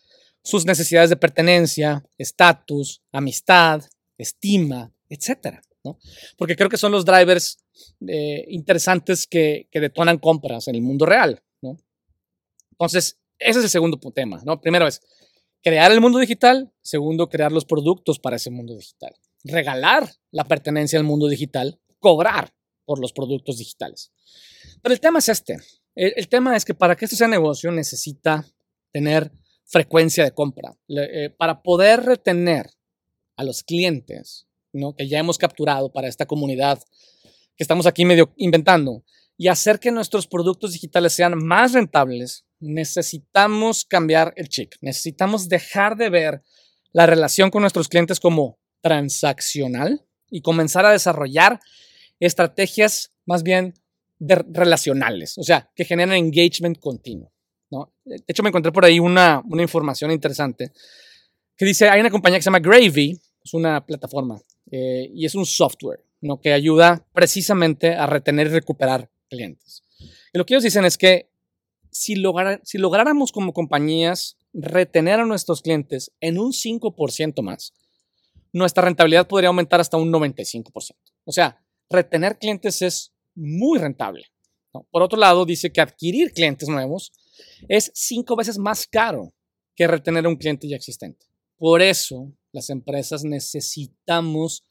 sus 0.43 0.65
necesidades 0.67 1.11
de 1.11 1.17
pertenencia, 1.17 2.05
estatus, 2.19 3.03
amistad, 3.13 3.83
estima, 4.19 4.93
etc. 5.09 5.59
Porque 6.37 6.57
creo 6.57 6.69
que 6.69 6.77
son 6.77 6.93
los 6.93 7.05
drivers 7.05 7.59
eh, 8.07 8.45
interesantes 8.49 9.27
que, 9.27 9.69
detonan 9.73 10.19
compras 10.19 10.69
en 10.69 10.77
el 10.77 10.83
mundo 10.83 11.07
real. 11.07 11.43
Entonces, 12.73 13.19
ese 13.39 13.59
es 13.61 13.65
el 13.65 13.71
segundo 13.71 13.99
tema. 14.13 14.43
¿no? 14.45 14.61
Primero 14.61 14.87
es 14.87 15.01
crear 15.63 15.91
el 15.93 16.01
mundo 16.01 16.19
digital. 16.19 16.73
Segundo, 16.83 17.29
crear 17.29 17.53
los 17.53 17.65
productos 17.65 18.19
para 18.19 18.37
ese 18.37 18.51
mundo 18.51 18.75
digital. 18.75 19.15
Regalar 19.45 20.11
la 20.31 20.45
pertenencia 20.45 20.99
al 20.99 21.05
mundo 21.05 21.29
digital. 21.29 21.79
Cobrar 22.01 22.53
por 22.85 22.99
los 23.01 23.13
productos 23.13 23.59
digitales. 23.59 24.13
Pero 24.83 24.93
el 24.93 25.01
tema 25.01 25.21
es 25.21 25.29
este. 25.29 25.59
El, 25.95 26.29
tema 26.29 26.57
es 26.57 26.65
que 26.65 26.75
para 26.75 26.97
que 26.97 27.05
esto 27.05 27.17
sea 27.17 27.29
negocio 27.29 27.71
necesita 27.71 28.45
tener 28.93 29.31
frecuencia 29.65 30.25
de 30.25 30.33
compra. 30.33 30.77
Eh, 30.89 31.31
para 31.37 31.63
poder 31.63 32.03
retener 32.03 32.71
a 33.37 33.45
los 33.45 33.63
clientes 33.63 34.47
¿no? 34.73 34.95
que 34.95 35.09
ya 35.09 35.19
hemos 35.19 35.39
capturado 35.39 35.93
para 35.93 36.09
esta 36.09 36.27
comunidad 36.27 36.81
que 37.57 37.63
estamos 37.65 37.87
aquí 37.87 38.05
medio 38.05 38.33
inventando 38.37 39.05
y 39.37 39.49
hacer 39.49 39.81
que 39.81 39.91
nuestros 39.91 40.27
productos 40.27 40.73
digitales 40.73 41.13
sean 41.13 41.37
más 41.45 41.73
rentables, 41.73 42.45
necesitamos 42.61 43.85
cambiar 43.85 44.33
el 44.37 44.49
chip. 44.49 44.73
Necesitamos 44.81 45.49
dejar 45.49 45.97
de 45.97 46.11
ver 46.11 46.43
la 46.93 47.07
relación 47.07 47.51
con 47.51 47.63
nuestros 47.63 47.89
clientes 47.89 48.21
como 48.21 48.59
transaccional 48.81 50.07
y 50.31 50.41
comenzar 50.43 50.87
a 50.87 50.93
desarrollar 50.93 51.61
estrategias 52.21 53.13
más 53.27 53.43
bien 53.43 53.75
relacionales, 54.19 55.37
o 55.39 55.43
sea, 55.43 55.71
que 55.75 55.85
generan 55.85 56.17
engagement 56.17 56.79
continuo. 56.79 57.33
¿no? 57.71 57.93
De 58.05 58.23
hecho, 58.27 58.43
me 58.43 58.49
encontré 58.49 58.73
por 58.73 58.85
ahí 58.85 59.01
una, 59.01 59.43
una 59.49 59.63
información 59.63 60.11
interesante 60.11 60.73
que 61.57 61.65
dice, 61.65 61.89
hay 61.89 62.01
una 62.01 62.11
compañía 62.11 62.39
que 62.39 62.43
se 62.43 62.47
llama 62.47 62.61
Gravy, 62.61 63.21
es 63.45 63.55
una 63.55 63.85
plataforma 63.85 64.41
eh, 64.71 65.11
y 65.13 65.27
es 65.27 65.35
un 65.35 65.47
software 65.47 66.05
¿no? 66.21 66.41
que 66.41 66.53
ayuda 66.53 67.07
precisamente 67.13 67.95
a 67.95 68.07
retener 68.07 68.49
y 68.49 68.51
recuperar 68.51 69.11
clientes. 69.29 69.85
Y 70.33 70.39
lo 70.39 70.47
que 70.47 70.55
ellos 70.55 70.65
dicen 70.65 70.85
es 70.85 70.99
que 70.99 71.29
si, 71.91 72.15
si 72.63 72.79
lográramos 72.79 73.33
como 73.33 73.53
compañías 73.53 74.37
retener 74.53 75.21
a 75.21 75.27
nuestros 75.27 75.63
clientes 75.63 76.13
en 76.21 76.39
un 76.39 76.53
5% 76.53 77.43
más, 77.43 77.73
nuestra 78.53 78.85
rentabilidad 78.85 79.27
podría 79.27 79.49
aumentar 79.49 79.81
hasta 79.81 79.97
un 79.97 80.13
95%. 80.13 80.97
O 81.25 81.33
sea, 81.33 81.61
retener 81.91 82.39
clientes 82.39 82.83
es 82.83 83.14
muy 83.35 83.79
rentable. 83.79 84.25
Por 84.91 85.03
otro 85.03 85.19
lado, 85.19 85.45
dice 85.45 85.73
que 85.73 85.81
adquirir 85.81 86.33
clientes 86.33 86.69
nuevos 86.69 87.13
es 87.69 87.91
cinco 87.95 88.37
veces 88.37 88.59
más 88.59 88.87
caro 88.87 89.33
que 89.77 89.87
retener 89.87 90.27
a 90.27 90.29
un 90.29 90.37
cliente 90.37 90.69
ya 90.69 90.77
existente. 90.77 91.27
Por 91.57 91.83
eso, 91.83 92.33
las 92.53 92.71
empresas 92.71 93.25
necesitamos 93.25 94.65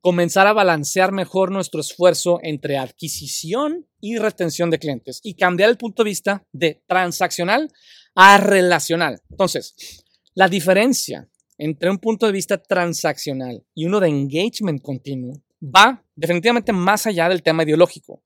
comenzar 0.00 0.46
a 0.46 0.52
balancear 0.52 1.12
mejor 1.12 1.50
nuestro 1.52 1.80
esfuerzo 1.80 2.40
entre 2.42 2.76
adquisición 2.76 3.86
y 4.00 4.18
retención 4.18 4.68
de 4.68 4.78
clientes 4.78 5.20
y 5.22 5.34
cambiar 5.34 5.70
el 5.70 5.78
punto 5.78 6.02
de 6.02 6.10
vista 6.10 6.46
de 6.52 6.82
transaccional 6.86 7.70
a 8.14 8.38
relacional. 8.38 9.20
Entonces, 9.30 10.04
la 10.34 10.48
diferencia 10.48 11.28
entre 11.56 11.90
un 11.90 11.98
punto 11.98 12.26
de 12.26 12.32
vista 12.32 12.58
transaccional 12.60 13.64
y 13.74 13.86
uno 13.86 14.00
de 14.00 14.08
engagement 14.08 14.82
continuo 14.82 15.40
va 15.62 16.04
definitivamente 16.14 16.72
más 16.72 17.06
allá 17.06 17.28
del 17.28 17.42
tema 17.42 17.62
ideológico. 17.62 18.22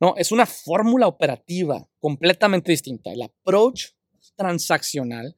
No, 0.00 0.14
es 0.16 0.32
una 0.32 0.46
fórmula 0.46 1.06
operativa 1.06 1.86
completamente 1.98 2.72
distinta. 2.72 3.12
El 3.12 3.22
approach 3.22 3.90
transaccional, 4.36 5.36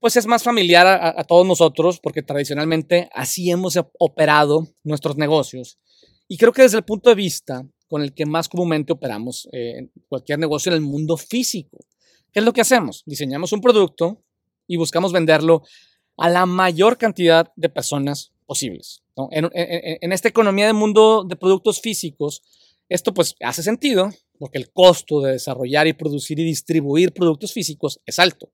pues 0.00 0.16
es 0.16 0.26
más 0.26 0.42
familiar 0.42 0.86
a, 0.86 1.24
todos 1.24 1.46
nosotros 1.46 1.98
porque 2.00 2.22
tradicionalmente 2.22 3.10
así 3.12 3.50
hemos 3.50 3.78
operado 3.98 4.68
nuestros 4.84 5.16
negocios. 5.16 5.78
Y 6.28 6.36
creo 6.36 6.52
que 6.52 6.62
desde 6.62 6.78
el 6.78 6.84
punto 6.84 7.10
de 7.10 7.16
vista 7.16 7.66
con 7.88 8.02
el 8.02 8.14
que 8.14 8.26
más 8.26 8.48
comúnmente 8.48 8.92
operamos 8.92 9.48
eh, 9.52 9.88
cualquier 10.08 10.38
negocio 10.38 10.70
en 10.70 10.76
el 10.76 10.82
mundo 10.82 11.16
físico. 11.16 11.78
¿Qué 12.32 12.40
es 12.40 12.44
lo 12.44 12.52
que 12.52 12.60
hacemos? 12.60 13.02
Diseñamos 13.06 13.52
un 13.52 13.60
producto 13.60 14.22
y 14.66 14.76
buscamos 14.76 15.12
venderlo 15.12 15.62
a 16.18 16.28
la 16.28 16.46
mayor 16.46 16.98
cantidad 16.98 17.50
de 17.56 17.70
personas 17.70 18.32
posibles. 18.48 19.02
En, 19.30 20.12
esta 20.12 20.28
economía 20.28 20.66
del 20.66 20.74
mundo 20.74 21.22
de 21.22 21.36
productos 21.36 21.80
físicos, 21.80 22.42
esto 22.88 23.12
pues 23.12 23.36
hace 23.40 23.62
sentido 23.62 24.10
porque 24.38 24.56
el 24.56 24.72
costo 24.72 25.20
de 25.20 25.32
desarrollar 25.32 25.86
y 25.86 25.92
producir 25.92 26.40
y 26.40 26.44
distribuir 26.44 27.12
productos 27.12 27.52
físicos 27.52 28.00
es 28.06 28.18
alto. 28.18 28.50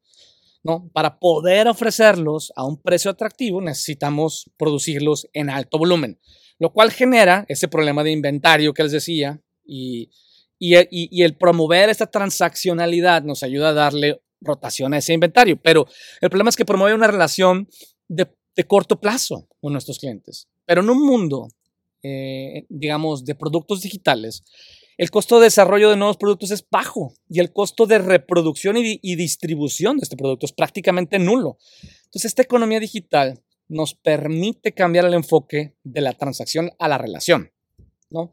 ¿no? 0.64 0.90
Para 0.92 1.20
poder 1.20 1.68
ofrecerlos 1.68 2.52
a 2.57 2.64
un 2.64 2.83
precio 2.83 3.11
atractivo 3.11 3.61
necesitamos 3.61 4.50
producirlos 4.57 5.28
en 5.33 5.48
alto 5.48 5.78
volumen, 5.78 6.18
lo 6.59 6.72
cual 6.72 6.90
genera 6.90 7.44
ese 7.48 7.68
problema 7.68 8.02
de 8.02 8.11
inventario 8.11 8.74
que 8.74 8.83
les 8.83 8.92
decía 8.92 9.40
y, 9.64 10.11
y, 10.59 11.22
el 11.22 11.37
promover 11.37 11.88
esta 11.88 12.07
transaccionalidad 12.07 13.22
nos 13.22 13.42
ayuda 13.44 13.68
a 13.68 13.74
darle 13.74 14.22
rotación 14.40 14.92
a 14.94 14.98
ese 14.98 15.12
inventario. 15.12 15.61
Pero 15.62 15.87
el 16.20 16.30
problema 16.30 16.50
es 16.50 16.57
que 16.57 16.64
promueve 16.64 16.94
una 16.94 17.07
relación 17.07 17.68
de, 18.09 18.26
de 18.56 18.64
corto 18.64 19.00
plazo 19.00 19.48
con 19.60 19.72
nuestros 19.72 19.98
clientes. 19.98 20.48
Pero 20.64 20.80
en 20.80 20.90
un 20.90 21.04
mundo, 21.04 21.48
eh, 22.02 22.66
digamos, 22.68 23.24
de 23.24 23.34
productos 23.34 23.82
digitales, 23.82 24.44
el 24.96 25.10
costo 25.10 25.38
de 25.38 25.46
desarrollo 25.46 25.90
de 25.90 25.96
nuevos 25.96 26.16
productos 26.16 26.50
es 26.52 26.64
bajo 26.70 27.14
y 27.28 27.40
el 27.40 27.52
costo 27.52 27.86
de 27.86 27.98
reproducción 27.98 28.76
y, 28.76 29.16
distribución 29.16 29.98
de 29.98 30.04
este 30.04 30.16
producto 30.16 30.46
es 30.46 30.52
prácticamente 30.52 31.18
nulo. 31.18 31.58
Entonces, 32.04 32.26
esta 32.26 32.42
economía 32.42 32.78
digital 32.78 33.42
nos 33.68 33.94
permite 33.94 34.72
cambiar 34.72 35.06
el 35.06 35.14
enfoque 35.14 35.74
de 35.82 36.00
la 36.00 36.12
transacción 36.12 36.70
a 36.78 36.86
la 36.86 36.98
relación, 36.98 37.50
¿no? 38.10 38.32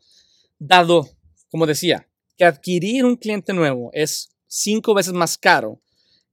Dado, 0.60 1.10
como 1.49 1.65
decía, 1.65 2.07
que 2.38 2.45
adquirir 2.45 3.05
un 3.05 3.15
cliente 3.15 3.53
nuevo 3.53 3.89
es 3.93 4.36
cinco 4.47 4.93
veces 4.93 5.13
más 5.13 5.38
caro 5.38 5.81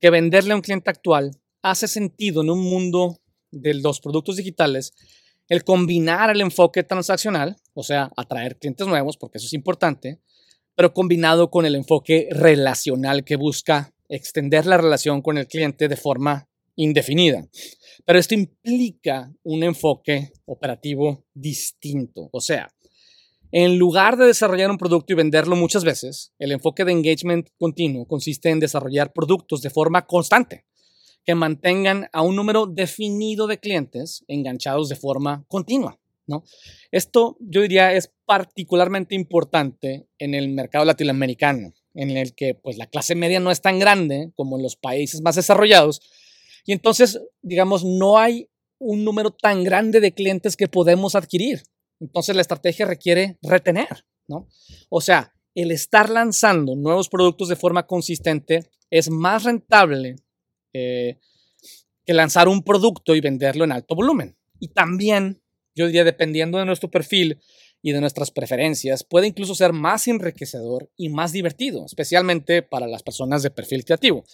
que 0.01 0.11
venderle 0.11 0.53
a 0.53 0.57
un 0.57 0.63
cliente 0.63 0.91
actual, 0.91 1.31
hace 1.63 1.89
sentido 1.89 2.43
en 2.43 2.51
un 2.51 2.61
mundo 2.61 3.19
de 3.51 3.75
los 3.75 4.01
productos 4.01 4.37
digitales 4.37 4.93
el 5.49 5.65
combinar 5.65 6.31
el 6.31 6.43
enfoque 6.43 6.83
transaccional, 6.83 7.57
o 7.73 7.83
sea, 7.83 8.11
atraer 8.17 8.59
clientes 8.59 8.87
nuevos, 8.87 9.17
porque 9.17 9.39
eso 9.39 9.47
es 9.47 9.55
importante, 9.55 10.21
pero 10.75 10.93
combinado 10.93 11.51
con 11.51 11.65
el 11.65 11.75
enfoque 11.75 12.29
relacional 12.31 13.25
que 13.25 13.37
busca 13.37 13.95
extender 14.09 14.67
la 14.67 14.77
relación 14.77 15.23
con 15.23 15.39
el 15.39 15.47
cliente 15.47 15.89
de 15.89 15.97
forma 15.97 16.49
indefinida. 16.77 17.49
Pero 18.05 18.19
esto 18.19 18.35
implica 18.35 19.33
un 19.43 19.65
enfoque 19.65 20.33
operativo 20.45 21.25
distinto. 21.35 22.29
O 22.31 22.41
sea, 22.41 22.69
en 23.51 23.79
lugar 23.79 24.17
de 24.19 24.27
desarrollar 24.27 24.71
un 24.71 24.79
producto 24.79 25.13
y 25.13 25.17
venderlo 25.17 25.57
muchas 25.57 25.83
veces, 25.83 26.33
el 26.39 26.53
enfoque 26.53 26.85
de 26.85 26.93
engagement 26.93 27.49
continuo 27.59 28.07
consiste 28.07 28.51
en 28.51 28.61
desarrollar 28.61 29.13
productos 29.13 29.63
de 29.63 29.71
forma 29.71 30.07
constante 30.07 30.67
que 31.29 31.35
mantengan 31.35 32.09
a 32.15 32.23
un 32.23 32.37
número 32.37 32.65
definido 32.65 33.47
de 33.47 33.59
clientes 33.59 34.25
enganchados 34.29 34.89
de 34.89 34.97
forma 34.97 35.45
continua. 35.47 36.01
¿no? 36.27 36.43
Esto 36.91 37.37
yo 37.39 37.61
diría 37.61 37.93
es 37.93 38.11
particularmente 38.25 39.15
importante 39.15 40.09
en 40.19 40.33
el 40.33 40.49
mercado 40.49 40.87
latinoamericano, 40.87 41.75
en 41.93 42.17
el 42.17 42.35
que 42.35 42.55
pues, 42.55 42.79
la 42.79 42.87
clase 42.87 43.15
media 43.15 43.41
no 43.41 43.51
es 43.51 43.61
tan 43.61 43.79
grande 43.79 44.33
como 44.37 44.57
en 44.57 44.63
los 44.63 44.77
países 44.77 45.21
más 45.21 45.37
desarrollados. 45.37 46.01
Y 46.65 46.73
entonces, 46.73 47.21
digamos, 47.43 47.85
no 47.85 48.17
hay 48.17 48.49
un 48.79 49.05
número 49.05 49.31
tan 49.31 49.65
grande 49.65 50.01
de 50.01 50.15
clientes 50.15 50.57
que 50.57 50.67
podemos 50.67 51.15
adquirir. 51.15 51.63
Entonces 52.01 52.37
la 52.37 52.41
estrategia 52.41 52.87
requiere 52.87 53.37
retener, 53.43 54.07
¿no? 54.29 54.49
O 54.89 55.03
sea, 55.03 55.35
el 55.55 55.73
estar 55.73 56.09
lanzando 56.09 56.75
nuevos 56.75 57.11
productos 57.11 57.51
de 57.51 57.57
forma 57.57 57.87
consistente 57.87 58.71
es 58.89 59.11
más 59.11 59.45
rentable 59.45 60.17
eh, 60.73 61.19
que 62.05 62.15
lanzar 62.15 62.49
un 62.49 62.63
producto 62.63 63.15
y 63.15 63.21
venderlo 63.21 63.65
en 63.65 63.73
alto 63.73 63.95
volumen. 63.95 64.37
Y 64.59 64.69
también, 64.69 65.43
yo 65.75 65.87
diría, 65.87 66.05
dependiendo 66.05 66.59
de 66.59 66.65
nuestro 66.65 66.91
perfil 66.91 67.41
y 67.83 67.93
de 67.93 68.01
nuestras 68.01 68.31
preferencias, 68.31 69.05
puede 69.05 69.27
incluso 69.27 69.55
ser 69.55 69.73
más 69.73 70.09
enriquecedor 70.09 70.91
y 70.97 71.11
más 71.11 71.33
divertido, 71.33 71.85
especialmente 71.85 72.63
para 72.63 72.87
las 72.87 73.03
personas 73.03 73.43
de 73.43 73.51
perfil 73.51 73.85
creativo. 73.85 74.25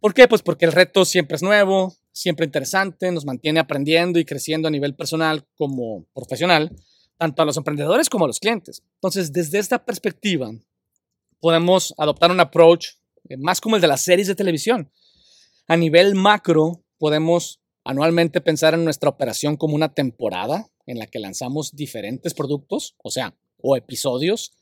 ¿Por 0.00 0.14
qué? 0.14 0.28
Pues 0.28 0.42
porque 0.42 0.64
el 0.64 0.72
reto 0.72 1.04
siempre 1.04 1.36
es 1.36 1.42
nuevo, 1.42 1.94
siempre 2.12 2.46
interesante, 2.46 3.12
nos 3.12 3.26
mantiene 3.26 3.60
aprendiendo 3.60 4.18
y 4.18 4.24
creciendo 4.24 4.68
a 4.68 4.70
nivel 4.70 4.94
personal 4.94 5.46
como 5.56 6.06
profesional, 6.14 6.74
tanto 7.18 7.42
a 7.42 7.44
los 7.44 7.56
emprendedores 7.56 8.08
como 8.08 8.24
a 8.24 8.28
los 8.28 8.40
clientes. 8.40 8.82
Entonces, 8.94 9.32
desde 9.32 9.58
esta 9.58 9.84
perspectiva, 9.84 10.52
podemos 11.40 11.94
adoptar 11.98 12.30
un 12.30 12.40
approach 12.40 12.88
eh, 13.28 13.36
más 13.36 13.60
como 13.60 13.76
el 13.76 13.82
de 13.82 13.88
las 13.88 14.02
series 14.02 14.28
de 14.28 14.34
televisión. 14.34 14.90
A 15.70 15.76
nivel 15.76 16.16
macro, 16.16 16.82
podemos 16.98 17.60
anualmente 17.84 18.40
pensar 18.40 18.74
en 18.74 18.82
nuestra 18.82 19.08
operación 19.08 19.56
como 19.56 19.76
una 19.76 19.94
temporada 19.94 20.68
en 20.84 20.98
la 20.98 21.06
que 21.06 21.20
lanzamos 21.20 21.76
diferentes 21.76 22.34
productos, 22.34 22.96
o 23.04 23.08
sea, 23.12 23.36
o 23.62 23.76
episodios, 23.76 24.52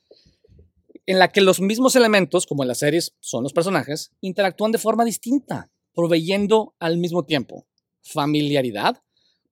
en 1.06 1.18
la 1.18 1.28
que 1.28 1.40
los 1.40 1.62
mismos 1.62 1.96
elementos, 1.96 2.44
como 2.44 2.62
en 2.62 2.68
las 2.68 2.80
series 2.80 3.14
son 3.20 3.42
los 3.42 3.54
personajes, 3.54 4.10
interactúan 4.20 4.70
de 4.70 4.76
forma 4.76 5.06
distinta, 5.06 5.70
proveyendo 5.94 6.74
al 6.78 6.98
mismo 6.98 7.24
tiempo 7.24 7.66
familiaridad, 8.02 9.02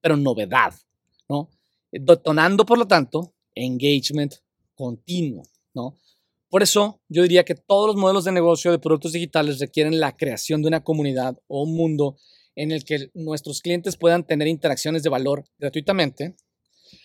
pero 0.03 0.19
novedad, 0.19 0.75
¿no? 1.27 1.49
Detonando, 1.91 2.67
por 2.67 2.77
lo 2.77 2.87
tanto, 2.87 3.33
engagement 3.55 4.35
continuo, 4.75 5.45
¿no? 5.73 5.97
Por 6.57 6.63
eso 6.63 7.03
yo 7.11 7.21
diría 7.21 7.45
que 7.45 7.55
todos 7.55 7.87
los 7.87 7.97
modelos 7.97 8.25
de 8.25 8.33
negocio 8.33 8.71
de 8.71 8.79
productos 8.79 9.13
digitales 9.13 9.59
requieren 9.59 10.01
la 10.01 10.17
creación 10.17 10.63
de 10.63 10.69
una 10.69 10.83
comunidad 10.83 11.37
o 11.49 11.65
un 11.65 11.77
mundo 11.77 12.17
en 12.55 12.73
el 12.73 12.83
que 12.83 13.11
nuestros 13.13 13.61
clientes 13.61 13.99
puedan 13.99 14.27
tener 14.27 14.49
interacciones 14.49 15.03
de 15.03 15.11
valor 15.11 15.45
gratuitamente, 15.59 16.35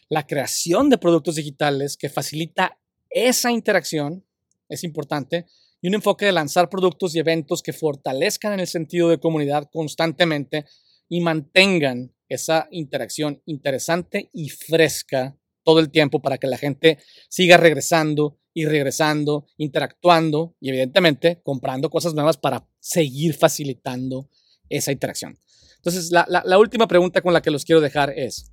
la 0.08 0.26
creación 0.26 0.90
de 0.90 0.98
productos 0.98 1.36
digitales 1.36 1.98
que 1.98 2.08
facilita 2.08 2.80
esa 3.10 3.52
interacción 3.52 4.26
es 4.70 4.86
importante 4.86 5.48
y 5.82 5.90
un 5.90 5.96
enfoque 5.96 6.28
de 6.28 6.32
lanzar 6.32 6.70
productos 6.70 7.14
y 7.14 7.20
eventos 7.20 7.62
que 7.62 7.74
fortalezcan 7.74 8.58
el 8.58 8.68
sentido 8.68 9.10
de 9.10 9.20
comunidad 9.20 9.70
constantemente 9.70 10.64
y 11.10 11.20
mantengan 11.20 12.16
esa 12.30 12.70
interacción 12.72 13.42
interesante 13.46 14.30
y 14.32 14.48
fresca 14.48 15.38
todo 15.66 15.82
el 15.82 15.92
tiempo 15.92 16.22
para 16.22 16.38
que 16.38 16.48
la 16.48 16.58
gente 16.58 17.00
siga 17.28 17.58
regresando 17.58 18.38
y 18.54 18.66
regresando, 18.66 19.46
interactuando 19.58 20.56
y 20.60 20.70
evidentemente 20.70 21.42
comprando 21.44 21.90
cosas 21.90 22.14
nuevas 22.14 22.38
para 22.38 22.68
seguir 22.80 23.34
facilitando 23.34 24.30
esa 24.70 24.92
interacción. 24.92 25.38
Entonces, 25.78 26.12
la, 26.12 26.26
la, 26.28 26.60
última 26.60 26.88
pregunta 26.88 27.22
con 27.22 27.34
la 27.34 27.42
que 27.42 27.50
los 27.50 27.66
quiero 27.66 27.82
dejar 27.82 28.12
es, 28.16 28.52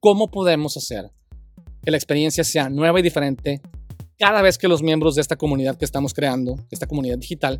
¿cómo 0.00 0.30
podemos 0.30 0.76
hacer 0.76 1.10
que 1.82 1.90
la 1.90 1.96
experiencia 1.96 2.44
sea 2.44 2.68
nueva 2.68 3.00
y 3.00 3.02
diferente 3.02 3.62
cada 4.18 4.42
vez 4.42 4.58
que 4.58 4.68
los 4.68 4.82
miembros 4.82 5.14
de 5.14 5.22
esta 5.22 5.36
comunidad 5.36 5.78
que 5.78 5.84
estamos 5.84 6.12
creando, 6.12 6.56
esta 6.70 6.86
comunidad 6.86 7.18
digital, 7.18 7.58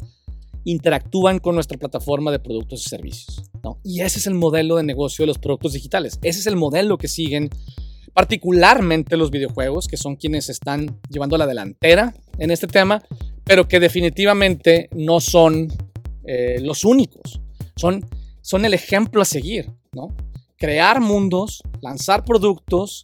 interactúan 0.64 1.38
con 1.38 1.55
nuestra 1.55 1.79
plataforma 1.79 2.31
de 2.31 2.41
productos 2.41 2.85
y 2.85 2.88
servicios? 2.91 3.51
¿no? 3.62 3.81
Y 3.83 4.01
ese 4.03 4.19
es 4.19 4.27
el 4.27 4.35
modelo 4.35 4.77
de 4.77 4.83
negocio 4.83 5.23
de 5.23 5.29
los 5.29 5.38
productos 5.38 5.73
digitales. 5.73 6.19
Ese 6.23 6.41
es 6.41 6.47
el 6.47 6.57
modelo 6.57 6.99
que 6.99 7.09
siguen 7.09 7.49
particularmente 8.12 9.16
los 9.16 9.31
videojuegos, 9.31 9.88
que 9.88 9.97
son 9.97 10.16
quienes 10.16 10.49
están 10.49 11.01
llevando 11.09 11.38
la 11.38 11.47
delantera 11.47 12.14
en 12.38 12.51
este 12.51 12.66
tema, 12.66 13.03
pero 13.44 13.68
que 13.68 13.81
definitivamente 13.81 14.88
no 14.92 15.21
son 15.21 15.68
eh, 16.25 16.61
los 16.61 16.85
únicos. 16.85 17.40
Son 17.77 18.05
son 18.49 18.64
el 18.64 18.73
ejemplo 18.73 19.21
a 19.21 19.27
seguir, 19.27 19.71
¿no? 19.92 20.16
Crear 20.57 21.03
mundos, 21.03 21.62
lanzar 21.83 22.25
productos 22.25 23.03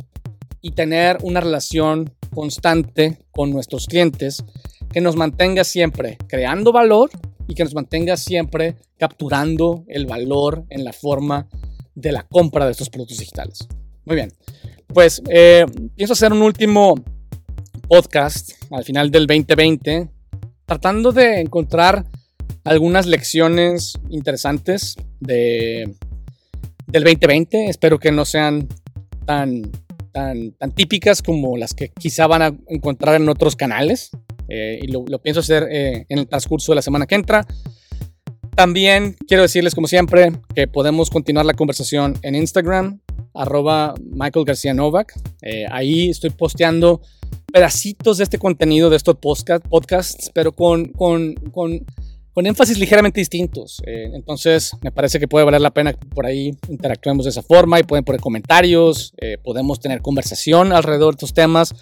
y 0.62 0.70
tener 0.70 1.18
una 1.22 1.40
relación 1.40 2.14
constante 2.34 3.18
con 3.30 3.50
nuestros 3.50 3.86
clientes 3.86 4.42
que 4.90 5.02
nos 5.02 5.16
mantenga 5.16 5.62
siempre 5.62 6.16
creando 6.28 6.72
valor 6.72 7.10
y 7.46 7.52
que 7.52 7.62
nos 7.62 7.74
mantenga 7.74 8.16
siempre 8.16 8.76
capturando 8.96 9.84
el 9.86 10.06
valor 10.06 10.64
en 10.70 10.82
la 10.82 10.94
forma 10.94 11.46
de 11.94 12.12
la 12.12 12.22
compra 12.22 12.64
de 12.64 12.70
estos 12.70 12.88
productos 12.88 13.18
digitales. 13.18 13.68
Muy 14.06 14.16
bien, 14.16 14.32
pues 14.88 15.22
eh, 15.28 15.66
pienso 15.96 16.12
hacer 16.12 16.32
un 16.32 16.42
último 16.42 16.94
podcast 17.88 18.52
al 18.70 18.84
final 18.84 19.10
del 19.10 19.26
2020 19.26 20.08
tratando 20.66 21.12
de 21.12 21.40
encontrar 21.40 22.04
algunas 22.64 23.06
lecciones 23.06 23.94
interesantes 24.08 24.96
de, 25.20 25.94
del 26.86 27.04
2020. 27.04 27.66
Espero 27.66 27.98
que 27.98 28.12
no 28.12 28.24
sean 28.24 28.68
tan, 29.26 29.70
tan, 30.12 30.52
tan 30.52 30.72
típicas 30.72 31.22
como 31.22 31.56
las 31.56 31.74
que 31.74 31.88
quizá 31.88 32.26
van 32.26 32.42
a 32.42 32.56
encontrar 32.68 33.20
en 33.20 33.28
otros 33.28 33.56
canales. 33.56 34.10
Eh, 34.48 34.80
y 34.82 34.88
lo, 34.88 35.04
pienso 35.20 35.40
hacer 35.40 35.66
eh, 35.70 36.06
en 36.08 36.18
el 36.18 36.26
transcurso 36.26 36.72
de 36.72 36.76
la 36.76 36.82
semana 36.82 37.06
que 37.06 37.14
entra. 37.14 37.46
También 38.54 39.16
quiero 39.26 39.42
decirles, 39.42 39.74
como 39.74 39.88
siempre, 39.88 40.32
que 40.54 40.68
podemos 40.68 41.10
continuar 41.10 41.44
la 41.44 41.54
conversación 41.54 42.14
en 42.22 42.36
Instagram, 42.36 43.00
arroba 43.34 43.94
Michael 44.02 44.44
García 44.44 44.74
Novak. 44.74 45.12
Eh, 45.42 45.66
ahí 45.70 46.10
estoy 46.10 46.30
posteando 46.30 47.00
pedacitos 47.52 48.18
de 48.18 48.24
este 48.24 48.38
contenido, 48.38 48.90
de 48.90 48.96
estos 48.96 49.16
podcast, 49.16 49.66
podcasts, 49.66 50.30
pero 50.34 50.52
con, 50.52 50.86
con, 50.88 51.34
con 51.52 51.84
con 52.34 52.46
énfasis 52.46 52.78
ligeramente 52.78 53.20
distintos. 53.20 53.80
Eh, 53.86 54.10
entonces, 54.12 54.72
me 54.82 54.90
parece 54.90 55.20
que 55.20 55.28
puede 55.28 55.44
valer 55.44 55.60
la 55.60 55.70
pena 55.70 55.92
que 55.92 56.04
por 56.04 56.26
ahí 56.26 56.50
interactuemos 56.68 57.24
de 57.24 57.30
esa 57.30 57.42
forma 57.42 57.78
y 57.78 57.84
pueden 57.84 58.04
poner 58.04 58.20
comentarios, 58.20 59.14
eh, 59.18 59.38
podemos 59.42 59.78
tener 59.78 60.02
conversación 60.02 60.72
alrededor 60.72 61.14
de 61.14 61.18
estos 61.18 61.32
temas, 61.32 61.72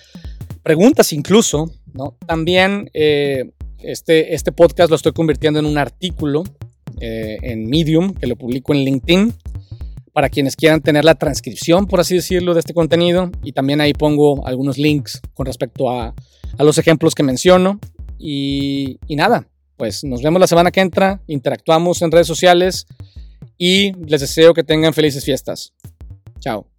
preguntas 0.62 1.15
incluso, 1.15 1.73
¿no? 1.95 2.19
También 2.27 2.91
este, 2.93 4.35
este 4.35 4.53
podcast 4.53 4.91
lo 4.91 4.97
estoy 4.97 5.12
convirtiendo 5.12 5.59
en 5.59 5.65
un 5.65 5.79
artículo 5.79 6.45
en 7.01 7.69
Medium, 7.69 8.15
que 8.15 8.27
lo 8.27 8.37
publico 8.37 8.73
en 8.75 8.85
LinkedIn, 8.85 9.35
para 10.12 10.29
quienes 10.29 10.57
quieran 10.57 10.81
tener 10.81 11.05
la 11.05 11.14
transcripción, 11.14 11.87
por 11.87 12.01
así 12.01 12.14
decirlo, 12.14 12.55
de 12.55 12.61
este 12.61 12.75
contenido. 12.75 13.31
Y 13.42 13.53
también 13.53 13.81
ahí 13.81 13.92
pongo 13.92 14.46
algunos 14.46 14.79
links 14.79 15.20
con 15.35 15.46
respecto 15.46 15.90
a, 15.90 16.14
los 16.59 16.79
ejemplos 16.79 17.14
que 17.14 17.22
menciono. 17.22 17.81
Y 18.18 18.98
nada, 19.09 19.48
pues 19.83 20.05
nos 20.05 20.22
vemos 20.22 20.40
la 20.40 20.46
semana 20.46 20.70
que 20.70 20.81
entra, 20.81 21.20
interactuamos 21.27 22.03
en 22.03 22.12
redes 22.12 22.29
sociales 22.29 22.87
y 23.59 23.92
les 24.07 24.20
deseo 24.20 24.55
que 24.55 24.62
tengan 24.62 24.94
felices 24.94 25.25
fiestas. 25.25 25.72
Chao. 26.38 26.72